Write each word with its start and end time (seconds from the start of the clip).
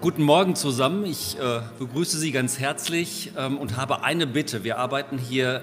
Guten 0.00 0.22
Morgen 0.22 0.54
zusammen. 0.54 1.04
Ich 1.04 1.36
äh, 1.40 1.60
begrüße 1.80 2.18
Sie 2.18 2.30
ganz 2.30 2.60
herzlich 2.60 3.32
ähm, 3.36 3.58
und 3.58 3.76
habe 3.76 4.04
eine 4.04 4.28
Bitte. 4.28 4.62
Wir 4.62 4.78
arbeiten 4.78 5.18
hier 5.18 5.62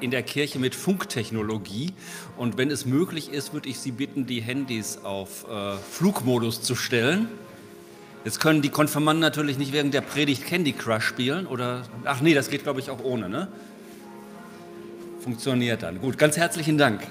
in 0.00 0.10
der 0.10 0.22
Kirche 0.22 0.58
mit 0.58 0.74
Funktechnologie 0.74 1.92
und 2.38 2.56
wenn 2.56 2.70
es 2.70 2.86
möglich 2.86 3.30
ist, 3.30 3.52
würde 3.52 3.68
ich 3.68 3.78
Sie 3.78 3.90
bitten, 3.90 4.24
die 4.24 4.40
Handys 4.40 5.00
auf 5.04 5.44
äh, 5.46 5.76
Flugmodus 5.76 6.62
zu 6.62 6.74
stellen. 6.74 7.28
Jetzt 8.24 8.40
können 8.40 8.62
die 8.62 8.70
Konfirmanden 8.70 9.20
natürlich 9.20 9.58
nicht 9.58 9.74
während 9.74 9.92
der 9.92 10.00
Predigt 10.00 10.46
Candy 10.46 10.72
Crush 10.72 11.04
spielen 11.04 11.46
oder 11.46 11.82
ach 12.06 12.22
nee, 12.22 12.32
das 12.32 12.48
geht 12.48 12.62
glaube 12.62 12.80
ich 12.80 12.88
auch 12.88 13.04
ohne, 13.04 13.28
ne? 13.28 13.48
Funktioniert 15.20 15.82
dann. 15.82 16.00
Gut, 16.00 16.16
ganz 16.16 16.38
herzlichen 16.38 16.78
Dank. 16.78 17.02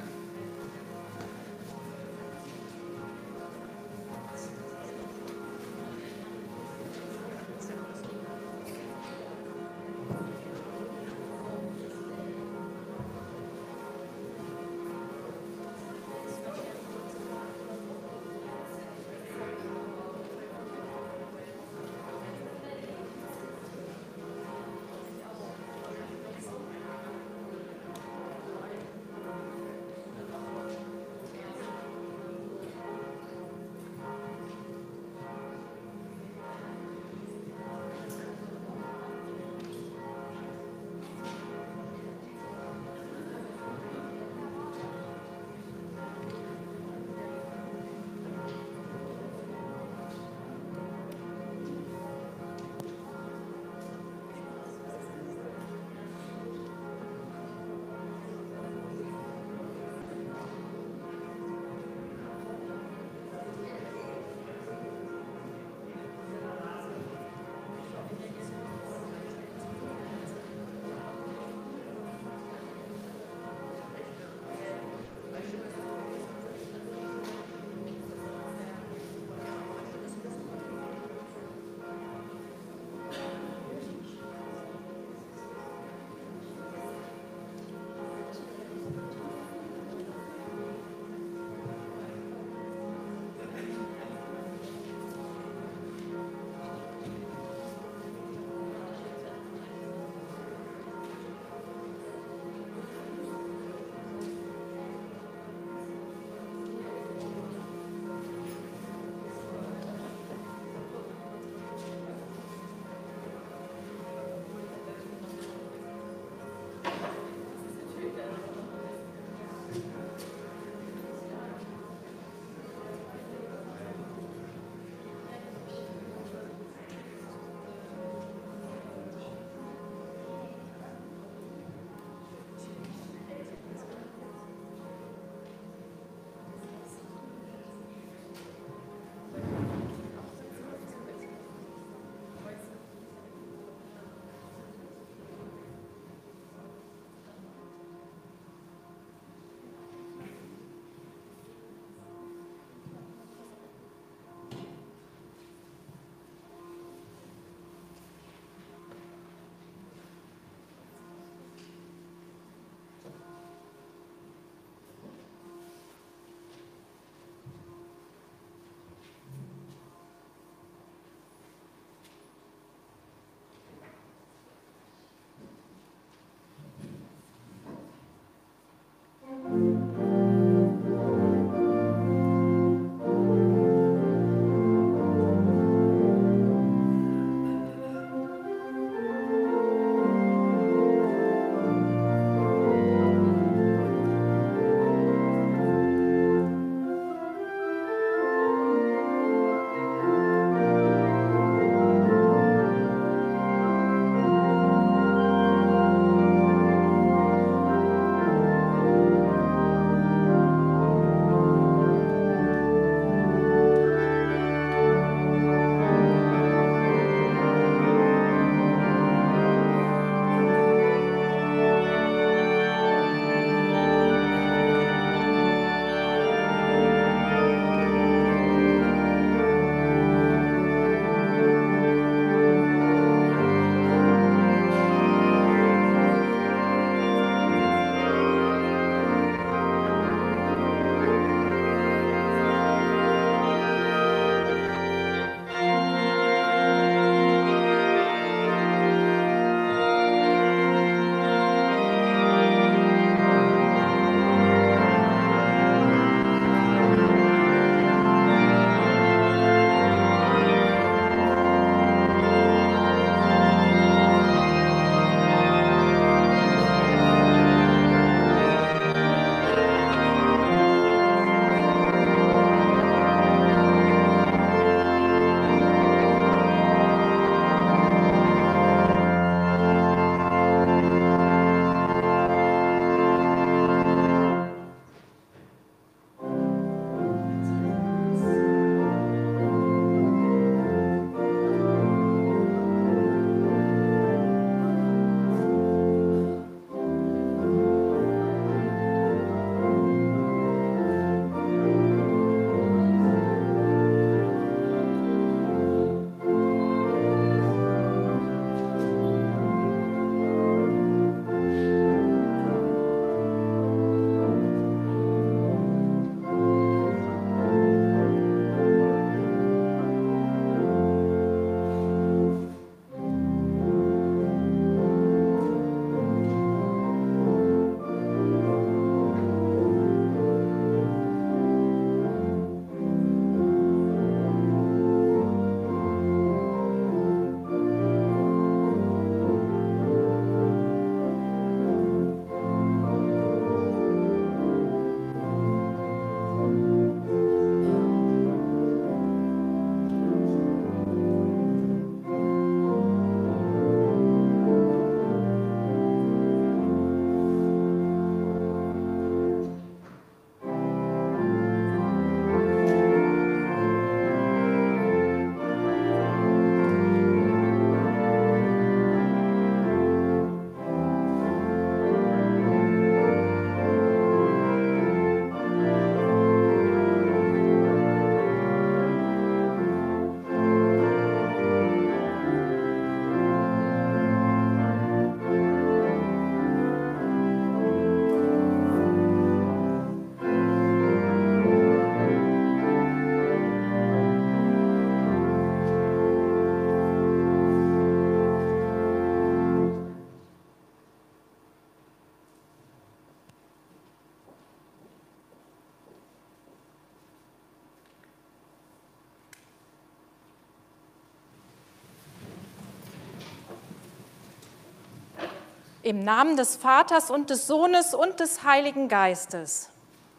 Im 415.82 416.04
Namen 416.04 416.36
des 416.36 416.58
Vaters 416.58 417.10
und 417.10 417.30
des 417.30 417.48
Sohnes 417.48 417.94
und 417.94 418.20
des 418.20 418.44
Heiligen 418.44 418.90
Geistes. 418.90 419.70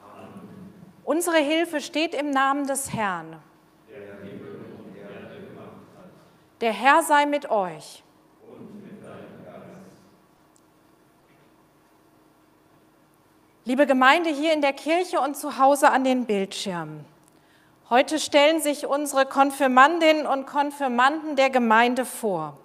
Amen. 0.03 0.73
Unsere 1.05 1.39
Hilfe 1.39 1.81
steht 1.81 2.15
im 2.15 2.31
Namen 2.31 2.67
des 2.67 2.93
Herrn. 2.93 3.37
Der 6.61 6.73
Herr 6.73 7.03
sei 7.03 7.25
mit 7.25 7.51
euch. 7.51 8.03
Liebe 13.65 13.87
Gemeinde 13.87 14.31
hier 14.31 14.53
in 14.53 14.63
der 14.63 14.73
Kirche 14.73 15.21
und 15.21 15.37
zu 15.37 15.59
Hause 15.59 15.91
an 15.91 16.05
den 16.05 16.27
Bildschirmen. 16.27 17.05
Heute 17.89 18.19
stellen 18.19 18.61
sich 18.61 18.87
unsere 18.87 19.27
Konfirmandinnen 19.27 20.27
und 20.27 20.47
Konfirmanden 20.47 21.37
der 21.37 21.51
Gemeinde 21.51 22.05
vor. 22.05 22.59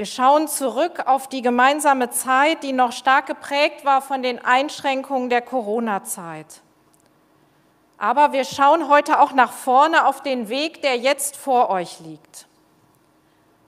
Wir 0.00 0.06
schauen 0.06 0.48
zurück 0.48 1.02
auf 1.04 1.28
die 1.28 1.42
gemeinsame 1.42 2.08
Zeit, 2.08 2.62
die 2.62 2.72
noch 2.72 2.92
stark 2.92 3.26
geprägt 3.26 3.84
war 3.84 4.00
von 4.00 4.22
den 4.22 4.42
Einschränkungen 4.42 5.28
der 5.28 5.42
Corona-Zeit. 5.42 6.62
Aber 7.98 8.32
wir 8.32 8.44
schauen 8.44 8.88
heute 8.88 9.20
auch 9.20 9.32
nach 9.32 9.52
vorne 9.52 10.06
auf 10.06 10.22
den 10.22 10.48
Weg, 10.48 10.80
der 10.80 10.96
jetzt 10.96 11.36
vor 11.36 11.68
euch 11.68 12.00
liegt. 12.00 12.46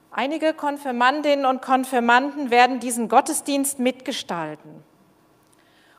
Einige 0.09 0.55
Konfirmandinnen 0.55 1.45
und 1.45 1.61
Konfirmanden 1.61 2.49
werden 2.49 2.79
diesen 2.79 3.09
Gottesdienst 3.09 3.77
mitgestalten. 3.77 4.83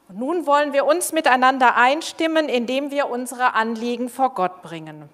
Und 0.09 0.19
nun 0.19 0.47
wollen 0.47 0.73
wir 0.73 0.85
uns 0.85 1.12
miteinander 1.12 1.76
einstimmen, 1.76 2.49
indem 2.49 2.91
wir 2.91 3.09
unsere 3.09 3.55
Anliegen 3.55 4.09
vor 4.09 4.35
Gott 4.35 4.62
bringen. 4.62 5.09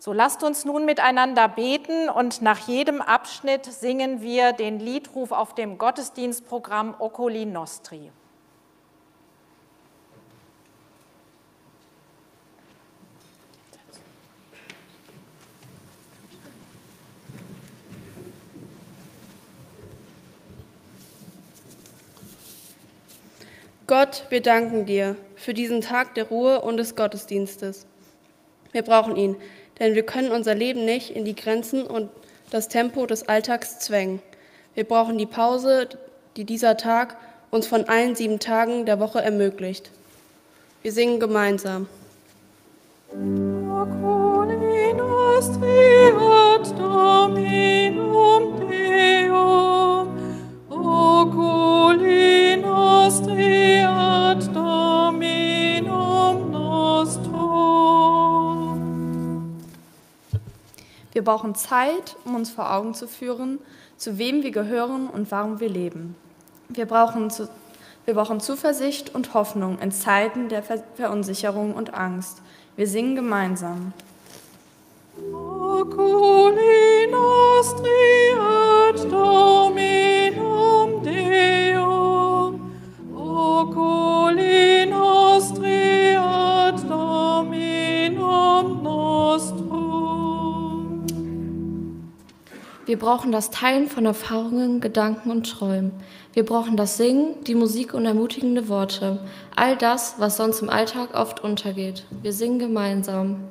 So 0.00 0.12
lasst 0.12 0.44
uns 0.44 0.64
nun 0.64 0.84
miteinander 0.84 1.48
beten 1.48 2.08
und 2.08 2.40
nach 2.40 2.68
jedem 2.68 3.02
Abschnitt 3.02 3.66
singen 3.66 4.22
wir 4.22 4.52
den 4.52 4.78
Liedruf 4.78 5.32
auf 5.32 5.56
dem 5.56 5.76
Gottesdienstprogramm 5.76 6.94
Ocoli 7.00 7.44
Nostri. 7.44 8.12
Gott, 23.88 24.26
wir 24.28 24.42
danken 24.42 24.84
dir 24.84 25.16
für 25.34 25.54
diesen 25.54 25.80
Tag 25.80 26.14
der 26.14 26.28
Ruhe 26.28 26.60
und 26.60 26.76
des 26.76 26.94
Gottesdienstes. 26.94 27.86
Wir 28.70 28.82
brauchen 28.82 29.16
ihn, 29.16 29.36
denn 29.78 29.94
wir 29.94 30.04
können 30.04 30.30
unser 30.30 30.54
Leben 30.54 30.84
nicht 30.84 31.10
in 31.10 31.24
die 31.24 31.34
Grenzen 31.34 31.86
und 31.86 32.10
das 32.50 32.68
Tempo 32.68 33.06
des 33.06 33.28
Alltags 33.28 33.78
zwängen. 33.78 34.20
Wir 34.74 34.84
brauchen 34.84 35.18
die 35.18 35.26
Pause, 35.26 35.88
die 36.36 36.44
dieser 36.44 36.76
Tag 36.76 37.16
uns 37.50 37.66
von 37.66 37.88
allen 37.88 38.14
sieben 38.14 38.38
Tagen 38.38 38.86
der 38.86 39.00
Woche 39.00 39.20
ermöglicht. 39.20 39.90
Wir 40.82 40.92
singen 40.92 41.18
gemeinsam. 41.20 41.88
Dominum 46.76 48.58
Deum, 48.60 50.08
ad 53.10 53.47
Wir 61.18 61.24
brauchen 61.24 61.56
Zeit, 61.56 62.14
um 62.24 62.36
uns 62.36 62.48
vor 62.48 62.72
Augen 62.72 62.94
zu 62.94 63.08
führen, 63.08 63.58
zu 63.96 64.18
wem 64.18 64.44
wir 64.44 64.52
gehören 64.52 65.08
und 65.08 65.32
warum 65.32 65.58
wir 65.58 65.68
leben. 65.68 66.14
Wir 66.68 66.86
brauchen, 66.86 67.28
zu, 67.28 67.48
wir 68.04 68.14
brauchen 68.14 68.38
Zuversicht 68.38 69.12
und 69.16 69.34
Hoffnung 69.34 69.80
in 69.80 69.90
Zeiten 69.90 70.48
der 70.48 70.62
Ver 70.62 70.84
Verunsicherung 70.94 71.74
und 71.74 71.92
Angst. 71.92 72.40
Wir 72.76 72.86
singen 72.86 73.16
gemeinsam. 73.16 73.92
Nostri 77.10 77.88
ad 78.38 79.10
Dominum 79.10 81.02
Deum, 81.02 82.60
nostri 84.88 85.72
ad 85.72 85.77
Wir 92.88 92.98
brauchen 92.98 93.30
das 93.32 93.50
Teilen 93.50 93.86
von 93.86 94.06
Erfahrungen, 94.06 94.80
Gedanken 94.80 95.30
und 95.30 95.44
Träumen. 95.50 95.92
Wir 96.32 96.46
brauchen 96.46 96.78
das 96.78 96.96
Singen, 96.96 97.34
die 97.44 97.54
Musik 97.54 97.92
und 97.92 98.06
ermutigende 98.06 98.70
Worte. 98.70 99.18
All 99.54 99.76
das, 99.76 100.14
was 100.16 100.38
sonst 100.38 100.62
im 100.62 100.70
Alltag 100.70 101.12
oft 101.12 101.44
untergeht. 101.44 102.06
Wir 102.22 102.32
singen 102.32 102.58
gemeinsam. 102.58 103.44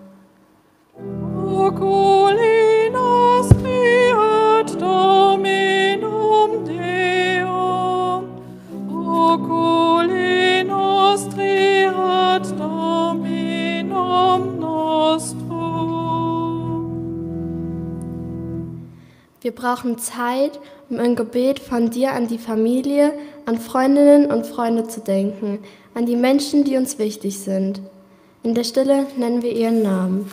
Nostri 2.91 4.11
ad 4.11 4.73
Dominum 4.79 6.65
Deum, 6.65 8.25
nostri 10.65 11.85
ad 11.85 11.86
Wir 19.47 19.55
brauchen 19.55 19.97
Zeit, 19.97 20.59
um 20.89 20.99
im 20.99 21.15
Gebet 21.15 21.61
von 21.61 21.89
dir 21.89 22.11
an 22.11 22.27
die 22.27 22.37
Familie, 22.37 23.13
an 23.45 23.57
Freundinnen 23.57 24.29
und 24.29 24.45
Freunde 24.45 24.89
zu 24.89 24.99
denken, 24.99 25.59
an 25.93 26.05
die 26.05 26.17
Menschen, 26.17 26.65
die 26.65 26.75
uns 26.75 26.99
wichtig 26.99 27.39
sind. 27.39 27.79
In 28.43 28.55
der 28.55 28.65
Stille 28.65 29.05
nennen 29.15 29.43
wir 29.43 29.53
ihren 29.53 29.81
Namen. 29.83 30.29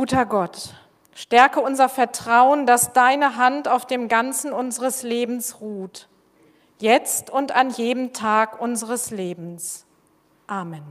Guter 0.00 0.24
Gott, 0.24 0.72
stärke 1.14 1.60
unser 1.60 1.90
Vertrauen, 1.90 2.64
dass 2.64 2.94
deine 2.94 3.36
Hand 3.36 3.68
auf 3.68 3.84
dem 3.84 4.08
Ganzen 4.08 4.50
unseres 4.50 5.02
Lebens 5.02 5.60
ruht, 5.60 6.08
jetzt 6.78 7.28
und 7.28 7.52
an 7.52 7.68
jedem 7.68 8.14
Tag 8.14 8.62
unseres 8.62 9.10
Lebens. 9.10 9.84
Amen. 10.46 10.84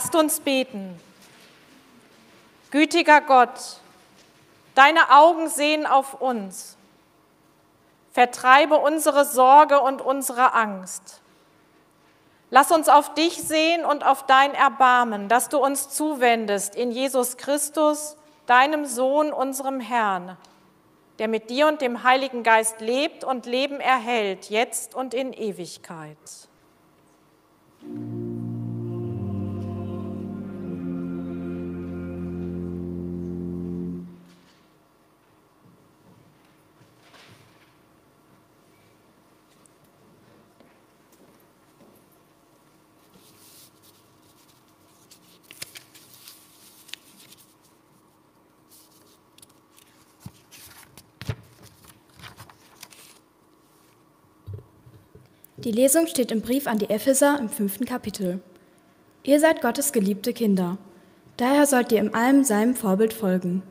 Lasst 0.00 0.14
uns 0.14 0.40
beten. 0.40 0.98
Gütiger 2.70 3.20
Gott, 3.20 3.50
deine 4.74 5.10
Augen 5.10 5.50
sehen 5.50 5.84
auf 5.84 6.22
uns. 6.22 6.78
Vertreibe 8.10 8.78
unsere 8.78 9.26
Sorge 9.26 9.78
und 9.78 10.00
unsere 10.00 10.54
Angst. 10.54 11.20
Lass 12.48 12.72
uns 12.72 12.88
auf 12.88 13.12
dich 13.12 13.42
sehen 13.42 13.84
und 13.84 14.02
auf 14.06 14.24
dein 14.24 14.54
Erbarmen, 14.54 15.28
dass 15.28 15.50
du 15.50 15.58
uns 15.58 15.90
zuwendest 15.90 16.76
in 16.76 16.92
Jesus 16.92 17.36
Christus, 17.36 18.16
deinem 18.46 18.86
Sohn, 18.86 19.34
unserem 19.34 19.80
Herrn, 19.80 20.38
der 21.18 21.28
mit 21.28 21.50
dir 21.50 21.68
und 21.68 21.82
dem 21.82 22.04
Heiligen 22.04 22.42
Geist 22.42 22.80
lebt 22.80 23.22
und 23.22 23.44
Leben 23.44 23.80
erhält, 23.80 24.48
jetzt 24.48 24.94
und 24.94 25.12
in 25.12 25.34
Ewigkeit. 25.34 26.16
Die 55.70 55.76
Lesung 55.76 56.08
steht 56.08 56.32
im 56.32 56.40
Brief 56.40 56.66
an 56.66 56.78
die 56.80 56.90
Epheser 56.90 57.38
im 57.38 57.48
fünften 57.48 57.84
Kapitel. 57.84 58.40
Ihr 59.22 59.38
seid 59.38 59.62
Gottes 59.62 59.92
geliebte 59.92 60.32
Kinder. 60.32 60.78
Daher 61.36 61.64
sollt 61.64 61.92
ihr 61.92 62.00
in 62.00 62.12
allem 62.12 62.42
seinem 62.42 62.74
Vorbild 62.74 63.12
folgen. 63.12 63.62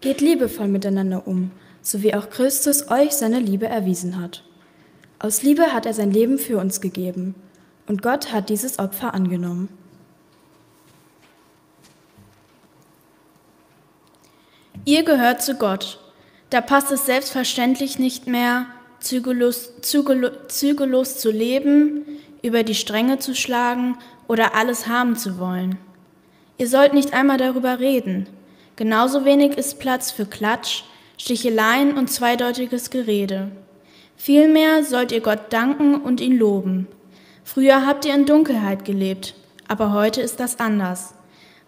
Geht 0.00 0.20
liebevoll 0.20 0.68
miteinander 0.68 1.26
um, 1.26 1.50
so 1.82 2.04
wie 2.04 2.14
auch 2.14 2.30
Christus 2.30 2.92
euch 2.92 3.14
seine 3.14 3.40
Liebe 3.40 3.66
erwiesen 3.66 4.22
hat. 4.22 4.44
Aus 5.18 5.42
Liebe 5.42 5.72
hat 5.72 5.84
er 5.84 5.94
sein 5.94 6.12
Leben 6.12 6.38
für 6.38 6.58
uns 6.58 6.80
gegeben, 6.80 7.34
und 7.88 8.02
Gott 8.02 8.32
hat 8.32 8.48
dieses 8.48 8.78
Opfer 8.78 9.12
angenommen. 9.12 9.68
Ihr 14.84 15.02
gehört 15.02 15.42
zu 15.42 15.56
Gott. 15.56 15.98
Da 16.50 16.60
passt 16.60 16.92
es 16.92 17.04
selbstverständlich 17.04 17.98
nicht 17.98 18.28
mehr, 18.28 18.66
zügellos, 19.06 19.70
zügellos, 19.82 20.32
zügellos 20.48 21.18
zu 21.18 21.30
leben, 21.30 22.02
über 22.42 22.62
die 22.62 22.74
Stränge 22.74 23.18
zu 23.18 23.34
schlagen 23.34 23.96
oder 24.28 24.54
alles 24.54 24.88
haben 24.88 25.16
zu 25.16 25.38
wollen. 25.38 25.78
Ihr 26.58 26.68
sollt 26.68 26.94
nicht 26.94 27.12
einmal 27.12 27.38
darüber 27.38 27.78
reden. 27.78 28.28
Genauso 28.76 29.24
wenig 29.24 29.56
ist 29.56 29.78
Platz 29.78 30.10
für 30.10 30.26
Klatsch, 30.26 30.84
Sticheleien 31.18 31.96
und 31.96 32.10
zweideutiges 32.10 32.90
Gerede. 32.90 33.50
Vielmehr 34.16 34.84
sollt 34.84 35.12
ihr 35.12 35.20
Gott 35.20 35.50
danken 35.52 35.94
und 35.96 36.20
ihn 36.20 36.38
loben. 36.38 36.86
Früher 37.44 37.86
habt 37.86 38.04
ihr 38.04 38.14
in 38.14 38.26
Dunkelheit 38.26 38.84
gelebt, 38.84 39.34
aber 39.68 39.92
heute 39.92 40.20
ist 40.20 40.40
das 40.40 40.58
anders. 40.58 41.14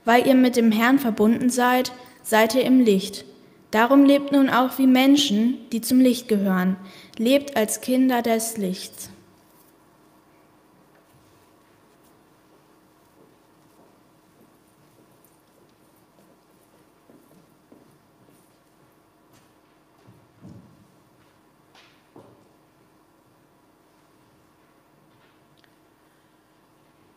Weil 0.04 0.26
ihr 0.26 0.34
mit 0.34 0.56
dem 0.56 0.72
Herrn 0.72 0.98
verbunden 0.98 1.50
seid, 1.50 1.92
seid 2.22 2.54
ihr 2.54 2.62
im 2.62 2.80
Licht. 2.80 3.24
Darum 3.70 4.04
lebt 4.04 4.32
nun 4.32 4.48
auch 4.48 4.78
wie 4.78 4.86
Menschen, 4.86 5.58
die 5.72 5.82
zum 5.82 6.00
Licht 6.00 6.28
gehören, 6.28 6.76
lebt 7.18 7.56
als 7.56 7.80
Kinder 7.80 8.22
des 8.22 8.56
Lichts. 8.56 9.10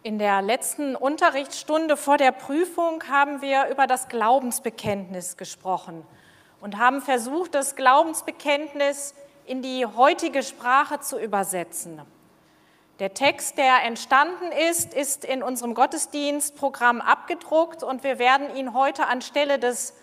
In 0.03 0.17
der 0.17 0.41
letzten 0.41 0.95
Unterrichtsstunde 0.95 1.95
vor 1.95 2.17
der 2.17 2.31
Prüfung 2.31 3.03
haben 3.07 3.41
wir 3.43 3.67
über 3.69 3.85
das 3.85 4.07
Glaubensbekenntnis 4.07 5.37
gesprochen 5.37 6.03
und 6.59 6.79
haben 6.79 7.01
versucht, 7.01 7.53
das 7.53 7.75
Glaubensbekenntnis 7.75 9.13
in 9.51 9.61
die 9.61 9.85
heutige 9.85 10.43
Sprache 10.43 11.01
zu 11.01 11.19
übersetzen. 11.19 12.01
Der 12.99 13.13
Text, 13.13 13.57
der 13.57 13.83
entstanden 13.83 14.49
ist, 14.69 14.93
ist 14.93 15.25
in 15.25 15.43
unserem 15.43 15.73
Gottesdienstprogramm 15.73 17.01
abgedruckt 17.01 17.83
und 17.83 18.05
wir 18.05 18.17
werden 18.17 18.55
ihn 18.55 18.73
heute 18.73 19.07
anstelle 19.07 19.59
des 19.59 19.93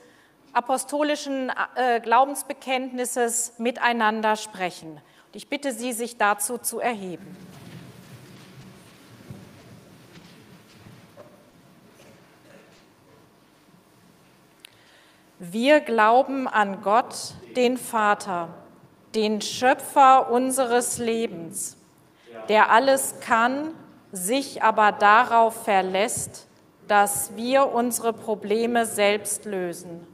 apostolischen 0.53 1.51
äh, 1.77 1.99
Glaubensbekenntnisses 2.01 3.55
miteinander 3.57 4.37
sprechen. 4.37 5.01
ich 5.33 5.49
bitte 5.49 5.73
Sie, 5.73 5.95
sich 5.95 6.19
dazu 6.19 6.59
zu 6.59 6.79
erheben. 6.79 7.35
Wir 15.39 15.81
glauben 15.81 16.47
an 16.47 16.83
Gott, 16.83 17.33
den 17.57 17.79
Vater, 17.79 18.51
den 19.15 19.41
Schöpfer 19.41 20.31
unseres 20.31 20.99
Lebens, 20.99 21.77
der 22.49 22.71
alles 22.71 23.15
kann, 23.21 23.75
sich 24.13 24.63
aber 24.63 24.93
darauf 24.93 25.65
verlässt, 25.65 26.47
dass 26.87 27.37
wir 27.37 27.73
unsere 27.73 28.13
Probleme 28.13 28.87
selbst 28.87 29.45
lösen. 29.45 30.07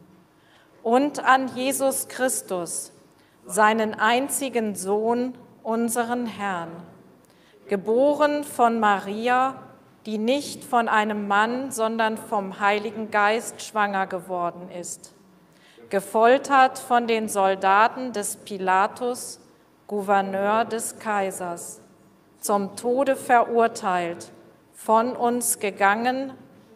Und 0.83 1.25
an 1.25 1.49
Jesus 1.55 2.09
Christus, 2.09 2.93
seinen 3.47 3.95
einzigen 3.95 4.75
Sohn, 4.75 5.35
unseren 5.63 6.27
Herrn, 6.27 6.71
geboren 7.69 8.45
von 8.45 8.81
Maria, 8.81 9.63
die 10.07 10.19
nicht 10.19 10.65
von 10.65 10.89
einem 10.89 11.29
Mann, 11.29 11.71
sondern 11.71 12.19
vom 12.19 12.61
Heiligen 12.61 13.11
Geist 13.11 13.63
schwanger 13.63 14.07
geworden 14.07 14.71
ist 14.71 15.14
gefoltert 15.95 16.81
von 16.81 17.07
den 17.07 17.29
Soldaten 17.29 18.13
des 18.13 18.35
Pilatus, 18.39 19.39
Gouverneur 19.87 20.65
des 20.65 20.99
Kaisers, 20.99 21.81
zum 22.41 22.75
Tode 22.75 23.15
verurteilt, 23.15 24.33
von 24.73 25.15
uns 25.15 25.61
gegangen, 25.61 26.33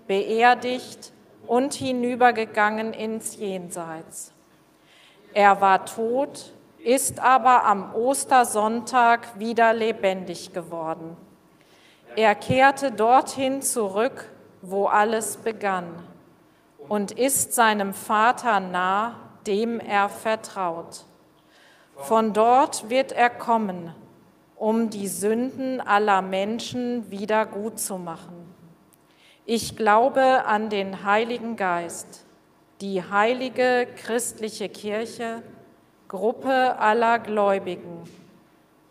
beerdigt 0.06 1.12
und 1.48 1.74
hinübergegangen 1.74 2.92
ins 2.92 3.34
Jenseits. 3.34 4.32
Er 5.34 5.60
war 5.60 5.84
tot, 5.84 6.52
ist 6.78 7.18
aber 7.18 7.64
am 7.64 7.92
Ostersonntag 7.96 9.36
wieder 9.36 9.74
lebendig 9.74 10.52
geworden. 10.52 11.16
Er 12.14 12.36
kehrte 12.36 12.92
dorthin 12.92 13.62
zurück, 13.62 14.30
wo 14.62 14.86
alles 14.86 15.38
begann 15.38 16.06
und 16.88 17.12
ist 17.12 17.52
seinem 17.52 17.92
Vater 17.92 18.60
nah, 18.60 19.16
dem 19.46 19.80
er 19.80 20.08
vertraut. 20.08 21.04
Von 21.96 22.32
dort 22.32 22.90
wird 22.90 23.12
er 23.12 23.30
kommen, 23.30 23.92
um 24.56 24.90
die 24.90 25.08
Sünden 25.08 25.80
aller 25.80 26.22
Menschen 26.22 27.10
wieder 27.10 27.46
gut 27.46 27.78
zu 27.78 27.98
machen. 27.98 28.54
Ich 29.44 29.76
glaube 29.76 30.44
an 30.46 30.68
den 30.68 31.04
Heiligen 31.04 31.56
Geist, 31.56 32.24
die 32.80 33.02
heilige 33.02 33.86
christliche 33.96 34.68
Kirche, 34.68 35.42
Gruppe 36.06 36.78
aller 36.78 37.18
Gläubigen. 37.18 38.04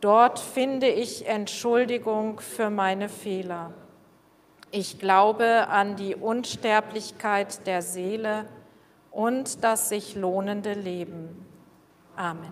Dort 0.01 0.39
finde 0.39 0.87
ich 0.87 1.27
Entschuldigung 1.27 2.39
für 2.39 2.69
meine 2.69 3.09
Fehler. 3.09 3.73
Ich 4.71 4.99
glaube 4.99 5.67
an 5.69 5.95
die 5.95 6.15
Unsterblichkeit 6.15 7.65
der 7.65 7.81
Seele 7.81 8.45
und 9.11 9.63
das 9.63 9.89
sich 9.89 10.15
lohnende 10.15 10.73
Leben. 10.73 11.45
Amen. 12.15 12.51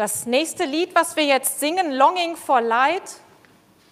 Das 0.00 0.24
nächste 0.24 0.64
Lied, 0.64 0.94
was 0.94 1.14
wir 1.14 1.24
jetzt 1.24 1.60
singen, 1.60 1.92
Longing 1.92 2.34
for 2.34 2.62
Light, 2.62 3.19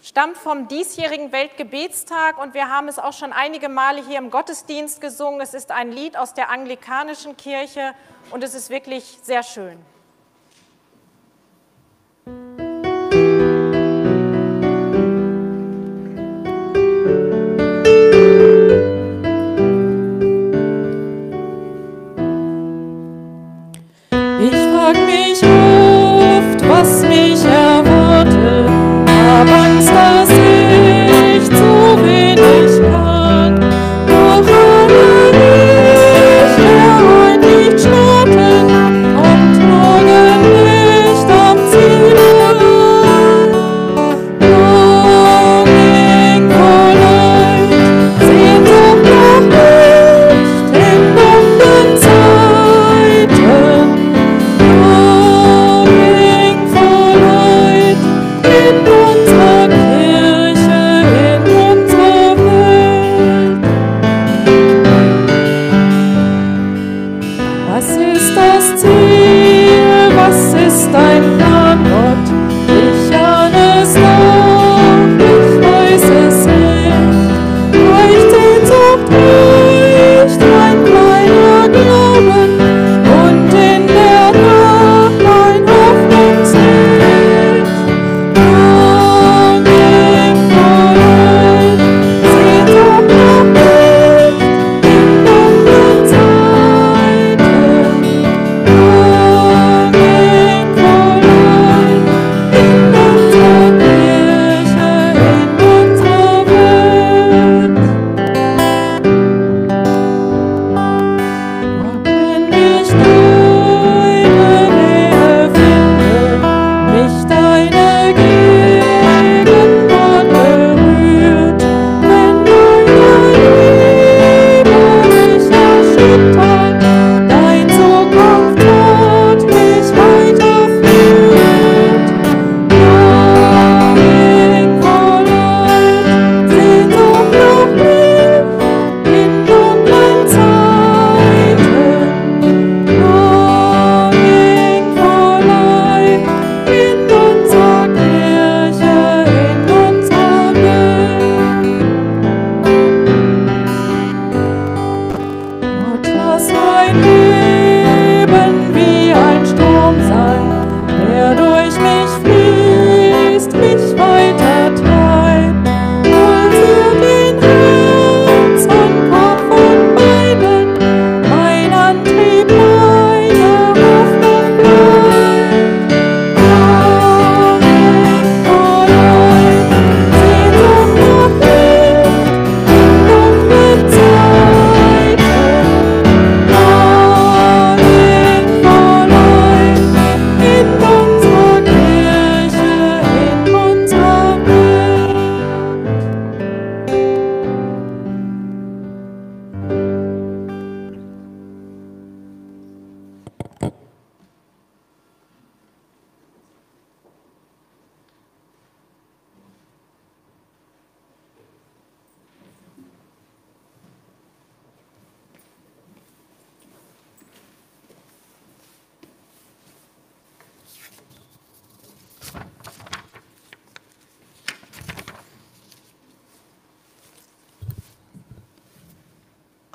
stammt 0.08 0.38
vom 0.38 0.68
diesjährigen 0.68 1.32
Weltgebetstag 1.32 2.38
und 2.38 2.54
wir 2.54 2.70
haben 2.70 2.88
es 2.88 2.98
auch 2.98 3.12
schon 3.12 3.34
einige 3.34 3.68
Male 3.68 4.02
hier 4.02 4.16
im 4.16 4.30
Gottesdienst 4.30 5.02
gesungen. 5.02 5.42
Es 5.42 5.52
ist 5.52 5.70
ein 5.70 5.92
Lied 5.92 6.16
aus 6.16 6.32
der 6.32 6.48
anglikanischen 6.48 7.36
Kirche 7.36 7.92
und 8.30 8.42
es 8.42 8.54
ist 8.54 8.70
wirklich 8.70 9.18
sehr 9.22 9.42
schön. 9.42 9.78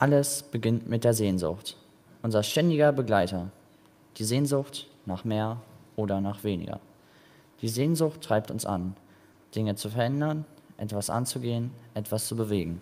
Alles 0.04 0.44
beginnt 0.44 0.90
mit 0.90 1.06
der 1.06 1.14
Sehnsucht, 1.14 1.78
unser 2.24 2.44
ständiger 2.44 2.92
Begleiter. 2.92 3.48
Die 4.18 4.26
Sehnsucht 4.26 4.86
nach 5.06 5.24
mehr 5.24 5.62
oder 5.96 6.20
nach 6.20 6.44
weniger. 6.44 6.82
Die 7.62 7.70
Sehnsucht 7.70 8.20
treibt 8.20 8.52
uns 8.52 8.66
an, 8.66 8.98
Dinge 9.56 9.76
zu 9.76 9.90
verändern, 9.90 10.44
etwas 10.76 11.10
anzugehen, 11.10 11.72
etwas 11.94 12.28
zu 12.28 12.36
bewegen. 12.36 12.82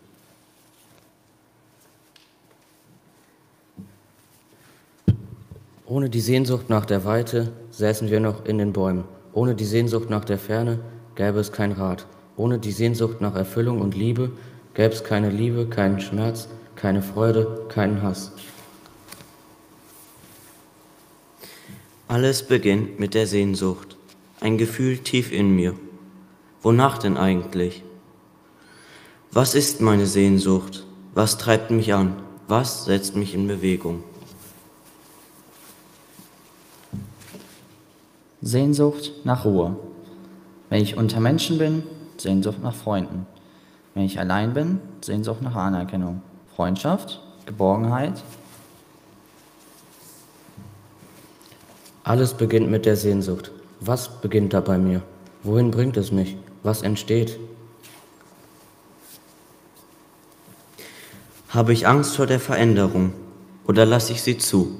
Ohne 5.86 6.10
die 6.10 6.22
Sehnsucht 6.22 6.72
nach 6.72 6.88
der 6.88 7.06
Weite 7.06 7.52
säßen 7.70 8.10
wir 8.10 8.20
noch 8.20 8.46
in 8.46 8.58
den 8.58 8.74
Bäumen. 8.74 9.04
Ohne 9.34 9.54
die 9.54 9.66
Sehnsucht 9.66 10.10
nach 10.10 10.26
der 10.26 10.40
Ferne 10.40 10.80
gäbe 11.14 11.40
es 11.40 11.52
kein 11.52 11.74
Rad. 11.74 12.08
Ohne 12.36 12.58
die 12.58 12.72
Sehnsucht 12.72 13.22
nach 13.22 13.36
Erfüllung 13.36 13.80
und 13.80 13.94
Liebe 13.94 14.32
gäbe 14.74 14.96
es 14.96 15.04
keine 15.04 15.30
Liebe, 15.30 15.68
keinen 15.68 16.02
Schmerz, 16.02 16.50
keine 16.82 17.04
Freude, 17.04 17.68
keinen 17.70 18.02
Hass. 18.02 18.32
Alles 22.08 22.42
beginnt 22.42 23.00
mit 23.00 23.14
der 23.14 23.28
Sehnsucht, 23.28 23.98
ein 24.40 24.58
Gefühl 24.58 24.98
tief 24.98 25.32
in 25.32 25.56
mir. 25.56 25.76
Wonach 26.64 26.98
denn 26.98 27.18
eigentlich? 27.18 27.84
Was 29.32 29.54
ist 29.54 29.80
meine 29.80 30.08
Sehnsucht? 30.08 30.84
Was 31.14 31.38
treibt 31.38 31.70
mich 31.70 31.94
an? 31.94 32.16
Was 32.48 32.86
setzt 32.86 33.16
mich 33.16 33.36
in 33.36 33.48
Bewegung? 33.48 34.04
Sehnsucht 38.42 39.12
nach 39.24 39.46
Ruhe. 39.46 39.76
Wenn 40.70 40.82
ich 40.82 40.98
unter 40.98 41.20
Menschen 41.20 41.60
bin, 41.60 41.84
Sehnsucht 42.18 42.62
nach 42.64 42.76
Freunden. 42.76 43.28
Wenn 43.94 44.04
ich 44.04 44.20
allein 44.20 44.56
bin, 44.56 44.80
Sehnsucht 45.02 45.44
nach 45.44 45.56
Anerkennung. 45.56 46.24
Freundschaft, 46.56 47.22
Geborgenheit. 47.46 48.24
Alles 52.04 52.34
beginnt 52.34 52.70
mit 52.70 52.86
der 52.86 52.96
Sehnsucht. 52.96 53.52
Was 53.80 54.22
beginnt 54.22 54.54
da 54.54 54.60
bei 54.60 54.78
mir? 54.78 55.02
Wohin 55.44 55.72
bringt 55.72 55.98
es 55.98 56.12
mich? 56.12 56.38
Was 56.64 56.82
entsteht? 56.82 57.40
Habe 61.50 61.74
ich 61.74 61.88
Angst 61.88 62.16
vor 62.16 62.28
der 62.28 62.40
Veränderung 62.40 63.14
oder 63.68 63.86
lasse 63.86 64.14
ich 64.14 64.22
sie 64.22 64.38
zu? 64.38 64.80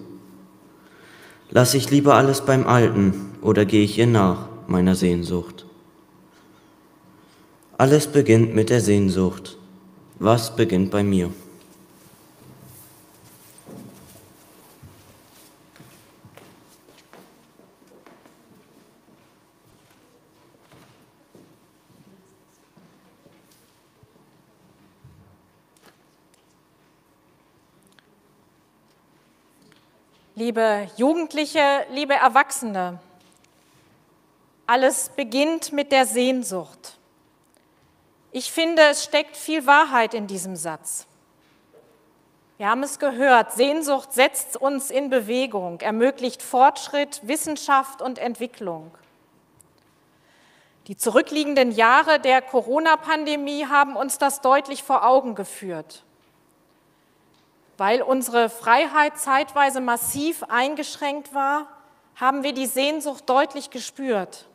Lasse 1.50 1.78
ich 1.78 1.90
lieber 1.92 2.16
alles 2.16 2.42
beim 2.42 2.66
Alten 2.66 3.36
oder 3.42 3.66
gehe 3.66 3.84
ich 3.84 3.98
ihr 3.98 4.08
nach, 4.08 4.48
meiner 4.68 4.96
Sehnsucht? 4.96 5.66
Alles 7.78 8.08
beginnt 8.08 8.56
mit 8.56 8.70
der 8.70 8.80
Sehnsucht. 8.80 9.58
Was 10.20 10.56
beginnt 10.56 10.92
bei 10.92 11.04
mir? 11.04 11.32
Liebe 30.44 30.88
Jugendliche, 30.98 31.86
liebe 31.92 32.16
Erwachsene, 32.16 32.98
alles 34.66 35.10
beginnt 35.10 35.72
mit 35.72 35.92
der 35.92 36.08
Sehnsucht. 36.08 36.98
Ich 38.32 38.52
finde, 38.52 38.82
es 38.90 39.04
steckt 39.04 39.38
viel 39.38 39.68
Wahrheit 39.68 40.16
in 40.16 40.26
diesem 40.26 40.56
Satz. 40.56 41.06
Wir 42.58 42.72
haben 42.72 42.82
es 42.82 42.98
gehört, 42.98 43.52
Sehnsucht 43.52 44.14
setzt 44.14 44.58
uns 44.58 44.90
in 44.90 45.12
Bewegung, 45.12 45.80
ermöglicht 45.80 46.42
Fortschritt, 46.42 47.22
Wissenschaft 47.22 48.02
und 48.02 48.18
Entwicklung. 48.18 48.90
Die 50.88 50.98
zurückliegenden 50.98 51.72
Jahre 51.72 52.20
der 52.20 52.42
Corona-Pandemie 52.42 53.68
haben 53.68 53.96
uns 53.96 54.18
das 54.18 54.42
deutlich 54.42 54.82
vor 54.82 55.06
Augen 55.06 55.36
geführt 55.36 56.04
weil 57.82 58.04
unsere 58.04 58.48
Freiheit 58.52 59.18
zeitweise 59.18 59.82
massiv 59.82 60.44
eingeschränkt 60.44 61.34
war, 61.34 61.66
haben 62.16 62.44
wir 62.44 62.54
die 62.54 62.68
Sehnsucht 62.68 63.28
deutlich 63.28 63.72
gespürt. 63.72 64.46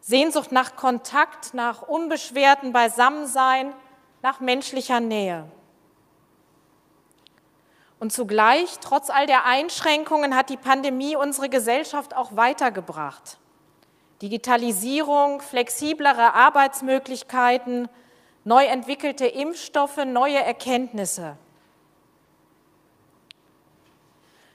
Sehnsucht 0.00 0.50
nach 0.50 0.74
Kontakt, 0.74 1.54
nach 1.54 1.82
unbeschwerten 1.82 2.72
Beisammensein, 2.72 3.72
nach 4.22 4.40
menschlicher 4.40 4.98
Nähe. 4.98 5.44
Und 8.00 8.12
zugleich, 8.12 8.80
trotz 8.80 9.10
all 9.10 9.28
der 9.28 9.44
Einschränkungen, 9.44 10.34
hat 10.34 10.50
die 10.50 10.56
Pandemie 10.56 11.14
unsere 11.14 11.50
Gesellschaft 11.50 12.16
auch 12.16 12.34
weitergebracht. 12.34 13.38
Digitalisierung, 14.22 15.40
flexiblere 15.40 16.34
Arbeitsmöglichkeiten, 16.34 17.88
neu 18.42 18.64
entwickelte 18.64 19.26
Impfstoffe, 19.26 20.04
neue 20.04 20.42
Erkenntnisse. 20.42 21.36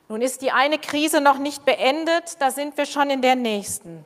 Nun 0.08 0.22
ist 0.22 0.42
die 0.42 0.52
eine 0.52 0.78
Krise 0.78 1.20
noch 1.20 1.38
nicht 1.38 1.66
beendet, 1.66 2.40
da 2.40 2.52
sind 2.52 2.78
wir 2.78 2.86
schon 2.86 3.10
in 3.10 3.22
der 3.22 3.36
nächsten. 3.36 4.06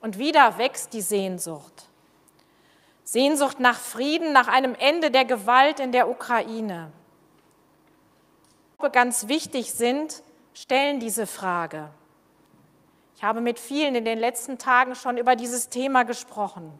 Und 0.00 0.18
wieder 0.18 0.56
wächst 0.56 0.94
die 0.94 1.02
Sehnsucht. 1.02 1.88
Sehnsucht 3.04 3.60
nach 3.60 3.78
Frieden, 3.78 4.32
nach 4.32 4.48
einem 4.48 4.74
Ende 4.74 5.10
der 5.10 5.24
Gewalt 5.24 5.80
in 5.80 5.92
der 5.92 6.08
Ukraine. 6.08 6.92
Ganz 8.92 9.28
wichtig 9.28 9.72
sind, 9.72 10.22
stellen 10.54 11.00
diese 11.00 11.26
Frage. 11.26 11.90
Ich 13.16 13.22
habe 13.22 13.42
mit 13.42 13.58
vielen 13.58 13.94
in 13.94 14.06
den 14.06 14.18
letzten 14.18 14.56
Tagen 14.56 14.94
schon 14.94 15.18
über 15.18 15.36
dieses 15.36 15.68
Thema 15.68 16.04
gesprochen. 16.04 16.72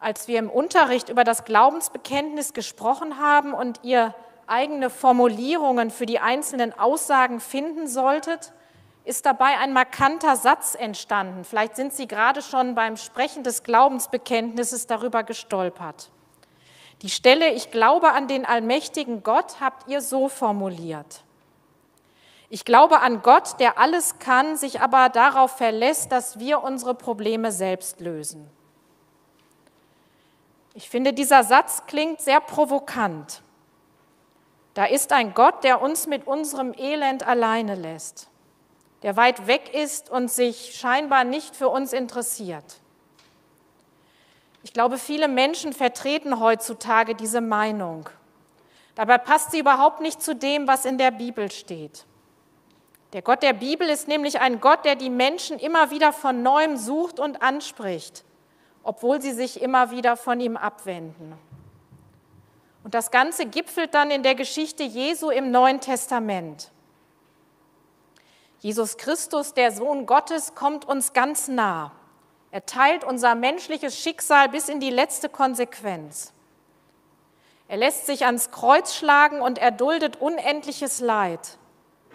Als 0.00 0.26
wir 0.26 0.38
im 0.38 0.48
Unterricht 0.48 1.10
über 1.10 1.24
das 1.24 1.44
Glaubensbekenntnis 1.44 2.54
gesprochen 2.54 3.18
haben 3.18 3.52
und 3.52 3.80
ihr 3.82 4.14
eigene 4.46 4.90
Formulierungen 4.90 5.90
für 5.90 6.06
die 6.06 6.18
einzelnen 6.18 6.78
Aussagen 6.78 7.40
finden 7.40 7.86
solltet, 7.86 8.52
ist 9.04 9.26
dabei 9.26 9.58
ein 9.58 9.72
markanter 9.72 10.36
Satz 10.36 10.74
entstanden. 10.74 11.44
Vielleicht 11.44 11.76
sind 11.76 11.92
Sie 11.92 12.08
gerade 12.08 12.42
schon 12.42 12.74
beim 12.74 12.96
Sprechen 12.96 13.42
des 13.44 13.62
Glaubensbekenntnisses 13.62 14.86
darüber 14.86 15.22
gestolpert. 15.22 16.10
Die 17.02 17.10
Stelle 17.10 17.50
Ich 17.50 17.70
glaube 17.70 18.12
an 18.12 18.28
den 18.28 18.46
allmächtigen 18.46 19.22
Gott 19.22 19.60
habt 19.60 19.88
ihr 19.88 20.00
so 20.00 20.28
formuliert. 20.28 21.22
Ich 22.48 22.64
glaube 22.64 23.00
an 23.00 23.22
Gott, 23.22 23.58
der 23.60 23.78
alles 23.78 24.18
kann, 24.18 24.56
sich 24.56 24.80
aber 24.80 25.08
darauf 25.08 25.56
verlässt, 25.56 26.12
dass 26.12 26.38
wir 26.38 26.62
unsere 26.62 26.94
Probleme 26.94 27.52
selbst 27.52 28.00
lösen. 28.00 28.48
Ich 30.72 30.88
finde, 30.88 31.12
dieser 31.12 31.44
Satz 31.44 31.84
klingt 31.86 32.20
sehr 32.20 32.40
provokant. 32.40 33.43
Da 34.74 34.86
ist 34.86 35.12
ein 35.12 35.34
Gott, 35.34 35.62
der 35.62 35.80
uns 35.80 36.06
mit 36.06 36.26
unserem 36.26 36.74
Elend 36.76 37.26
alleine 37.26 37.76
lässt, 37.76 38.28
der 39.02 39.16
weit 39.16 39.46
weg 39.46 39.72
ist 39.72 40.10
und 40.10 40.30
sich 40.30 40.76
scheinbar 40.76 41.22
nicht 41.24 41.54
für 41.54 41.68
uns 41.68 41.92
interessiert. 41.92 42.80
Ich 44.64 44.72
glaube, 44.72 44.98
viele 44.98 45.28
Menschen 45.28 45.72
vertreten 45.72 46.40
heutzutage 46.40 47.14
diese 47.14 47.40
Meinung. 47.40 48.08
Dabei 48.96 49.18
passt 49.18 49.52
sie 49.52 49.60
überhaupt 49.60 50.00
nicht 50.00 50.22
zu 50.22 50.34
dem, 50.34 50.66
was 50.66 50.84
in 50.84 50.98
der 50.98 51.10
Bibel 51.10 51.50
steht. 51.50 52.06
Der 53.12 53.22
Gott 53.22 53.42
der 53.44 53.52
Bibel 53.52 53.88
ist 53.88 54.08
nämlich 54.08 54.40
ein 54.40 54.60
Gott, 54.60 54.84
der 54.84 54.96
die 54.96 55.10
Menschen 55.10 55.58
immer 55.60 55.92
wieder 55.92 56.12
von 56.12 56.42
neuem 56.42 56.76
sucht 56.76 57.20
und 57.20 57.42
anspricht, 57.42 58.24
obwohl 58.82 59.20
sie 59.20 59.32
sich 59.32 59.62
immer 59.62 59.92
wieder 59.92 60.16
von 60.16 60.40
ihm 60.40 60.56
abwenden. 60.56 61.34
Und 62.84 62.94
das 62.94 63.10
Ganze 63.10 63.46
gipfelt 63.46 63.94
dann 63.94 64.10
in 64.10 64.22
der 64.22 64.34
Geschichte 64.34 64.82
Jesu 64.82 65.30
im 65.30 65.50
Neuen 65.50 65.80
Testament. 65.80 66.70
Jesus 68.60 68.98
Christus, 68.98 69.54
der 69.54 69.72
Sohn 69.72 70.06
Gottes, 70.06 70.54
kommt 70.54 70.84
uns 70.84 71.14
ganz 71.14 71.48
nah. 71.48 71.92
Er 72.50 72.66
teilt 72.66 73.02
unser 73.02 73.34
menschliches 73.34 73.98
Schicksal 73.98 74.48
bis 74.50 74.68
in 74.68 74.80
die 74.80 74.90
letzte 74.90 75.28
Konsequenz. 75.28 76.32
Er 77.68 77.78
lässt 77.78 78.06
sich 78.06 78.26
ans 78.26 78.50
Kreuz 78.50 78.94
schlagen 78.94 79.40
und 79.40 79.58
erduldet 79.58 80.20
unendliches 80.20 81.00
Leid. 81.00 81.58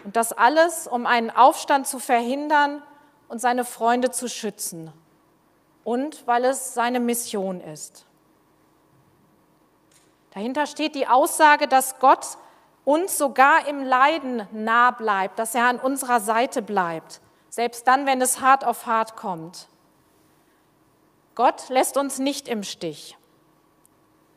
Und 0.04 0.16
das 0.16 0.32
alles, 0.32 0.88
um 0.88 1.06
einen 1.06 1.32
Aufstand 1.32 1.88
zu 1.88 2.00
verhindern 2.00 2.84
und 3.28 3.42
seine 3.42 3.66
Freunde 3.66 4.12
zu 4.12 4.30
schützen. 4.30 4.94
Und 5.84 6.26
weil 6.28 6.46
es 6.46 6.76
seine 6.76 7.00
Mission 7.00 7.60
ist. 7.60 8.06
Dahinter 10.34 10.68
steht 10.68 10.96
die 10.96 11.08
Aussage, 11.08 11.68
dass 11.68 12.00
Gott 12.00 12.38
uns 12.86 13.18
sogar 13.18 13.68
im 13.68 13.84
Leiden 13.84 14.48
nah 14.52 14.92
bleibt, 14.92 15.40
dass 15.40 15.56
er 15.56 15.66
an 15.66 15.80
unserer 15.80 16.20
Seite 16.20 16.62
bleibt, 16.62 17.22
selbst 17.50 17.88
dann, 17.88 18.06
wenn 18.06 18.22
es 18.22 18.42
hart 18.42 18.66
auf 18.66 18.86
hart 18.86 19.16
kommt. 19.16 19.68
Gott 21.36 21.70
lässt 21.70 21.98
uns 21.98 22.20
nicht 22.20 22.48
im 22.48 22.64
Stich. 22.64 23.18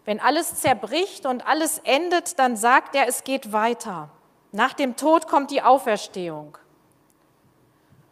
Wenn 0.04 0.20
alles 0.20 0.60
zerbricht 0.60 1.26
und 1.26 1.46
alles 1.46 1.78
endet, 1.78 2.38
dann 2.38 2.56
sagt 2.56 2.94
er, 2.94 3.06
es 3.08 3.24
geht 3.24 3.52
weiter. 3.52 4.10
Nach 4.50 4.72
dem 4.72 4.96
Tod 4.96 5.28
kommt 5.28 5.50
die 5.50 5.62
Auferstehung. 5.62 6.58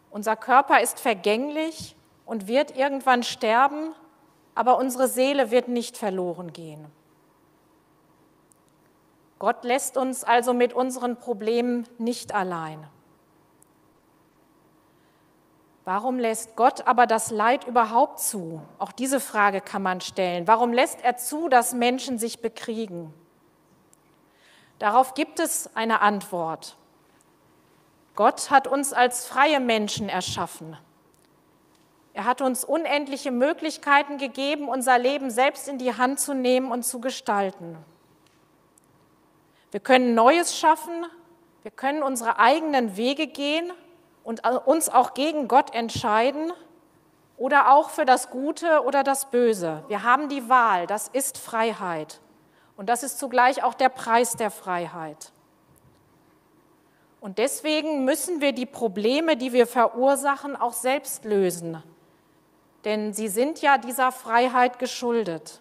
Unser 0.09 0.35
Körper 0.35 0.81
ist 0.81 0.99
vergänglich 0.99 1.95
und 2.25 2.47
wird 2.47 2.75
irgendwann 2.75 3.23
sterben, 3.23 3.93
aber 4.55 4.77
unsere 4.77 5.07
Seele 5.07 5.51
wird 5.51 5.67
nicht 5.67 5.97
verloren 5.97 6.51
gehen. 6.51 6.85
Gott 9.41 9.63
lässt 9.63 9.97
uns 9.97 10.23
also 10.23 10.53
mit 10.53 10.71
unseren 10.73 11.17
Problemen 11.17 11.87
nicht 11.97 12.31
allein. 12.31 12.87
Warum 15.83 16.19
lässt 16.19 16.55
Gott 16.55 16.85
aber 16.85 17.07
das 17.07 17.31
Leid 17.31 17.65
überhaupt 17.65 18.19
zu? 18.19 18.61
Auch 18.77 18.91
diese 18.91 19.19
Frage 19.19 19.59
kann 19.59 19.81
man 19.81 19.99
stellen. 19.99 20.45
Warum 20.45 20.71
lässt 20.73 21.03
er 21.03 21.17
zu, 21.17 21.49
dass 21.49 21.73
Menschen 21.73 22.19
sich 22.19 22.43
bekriegen? 22.43 23.11
Darauf 24.77 25.15
gibt 25.15 25.39
es 25.39 25.75
eine 25.75 26.01
Antwort. 26.01 26.77
Gott 28.13 28.51
hat 28.51 28.67
uns 28.67 28.93
als 28.93 29.25
freie 29.25 29.59
Menschen 29.59 30.07
erschaffen. 30.07 30.77
Er 32.13 32.25
hat 32.25 32.43
uns 32.43 32.63
unendliche 32.63 33.31
Möglichkeiten 33.31 34.19
gegeben, 34.19 34.69
unser 34.69 34.99
Leben 34.99 35.31
selbst 35.31 35.67
in 35.67 35.79
die 35.79 35.97
Hand 35.97 36.19
zu 36.19 36.35
nehmen 36.35 36.71
und 36.71 36.83
zu 36.83 37.01
gestalten. 37.01 37.83
Wir 39.71 39.79
können 39.79 40.13
Neues 40.15 40.57
schaffen, 40.57 41.05
wir 41.63 41.71
können 41.71 42.03
unsere 42.03 42.39
eigenen 42.39 42.97
Wege 42.97 43.27
gehen 43.27 43.71
und 44.23 44.45
uns 44.65 44.89
auch 44.89 45.13
gegen 45.13 45.47
Gott 45.47 45.73
entscheiden 45.73 46.51
oder 47.37 47.73
auch 47.73 47.89
für 47.89 48.05
das 48.05 48.29
Gute 48.29 48.83
oder 48.83 49.03
das 49.03 49.31
Böse. 49.31 49.83
Wir 49.87 50.03
haben 50.03 50.29
die 50.29 50.49
Wahl, 50.49 50.87
das 50.87 51.07
ist 51.07 51.37
Freiheit. 51.37 52.19
Und 52.75 52.89
das 52.89 53.03
ist 53.03 53.19
zugleich 53.19 53.63
auch 53.63 53.73
der 53.73 53.89
Preis 53.89 54.35
der 54.35 54.51
Freiheit. 54.51 55.31
Und 57.19 57.37
deswegen 57.37 58.03
müssen 58.03 58.41
wir 58.41 58.51
die 58.51 58.65
Probleme, 58.65 59.37
die 59.37 59.53
wir 59.53 59.67
verursachen, 59.67 60.55
auch 60.55 60.73
selbst 60.73 61.23
lösen. 61.23 61.81
Denn 62.83 63.13
sie 63.13 63.27
sind 63.27 63.61
ja 63.61 63.77
dieser 63.77 64.11
Freiheit 64.11 64.79
geschuldet. 64.79 65.60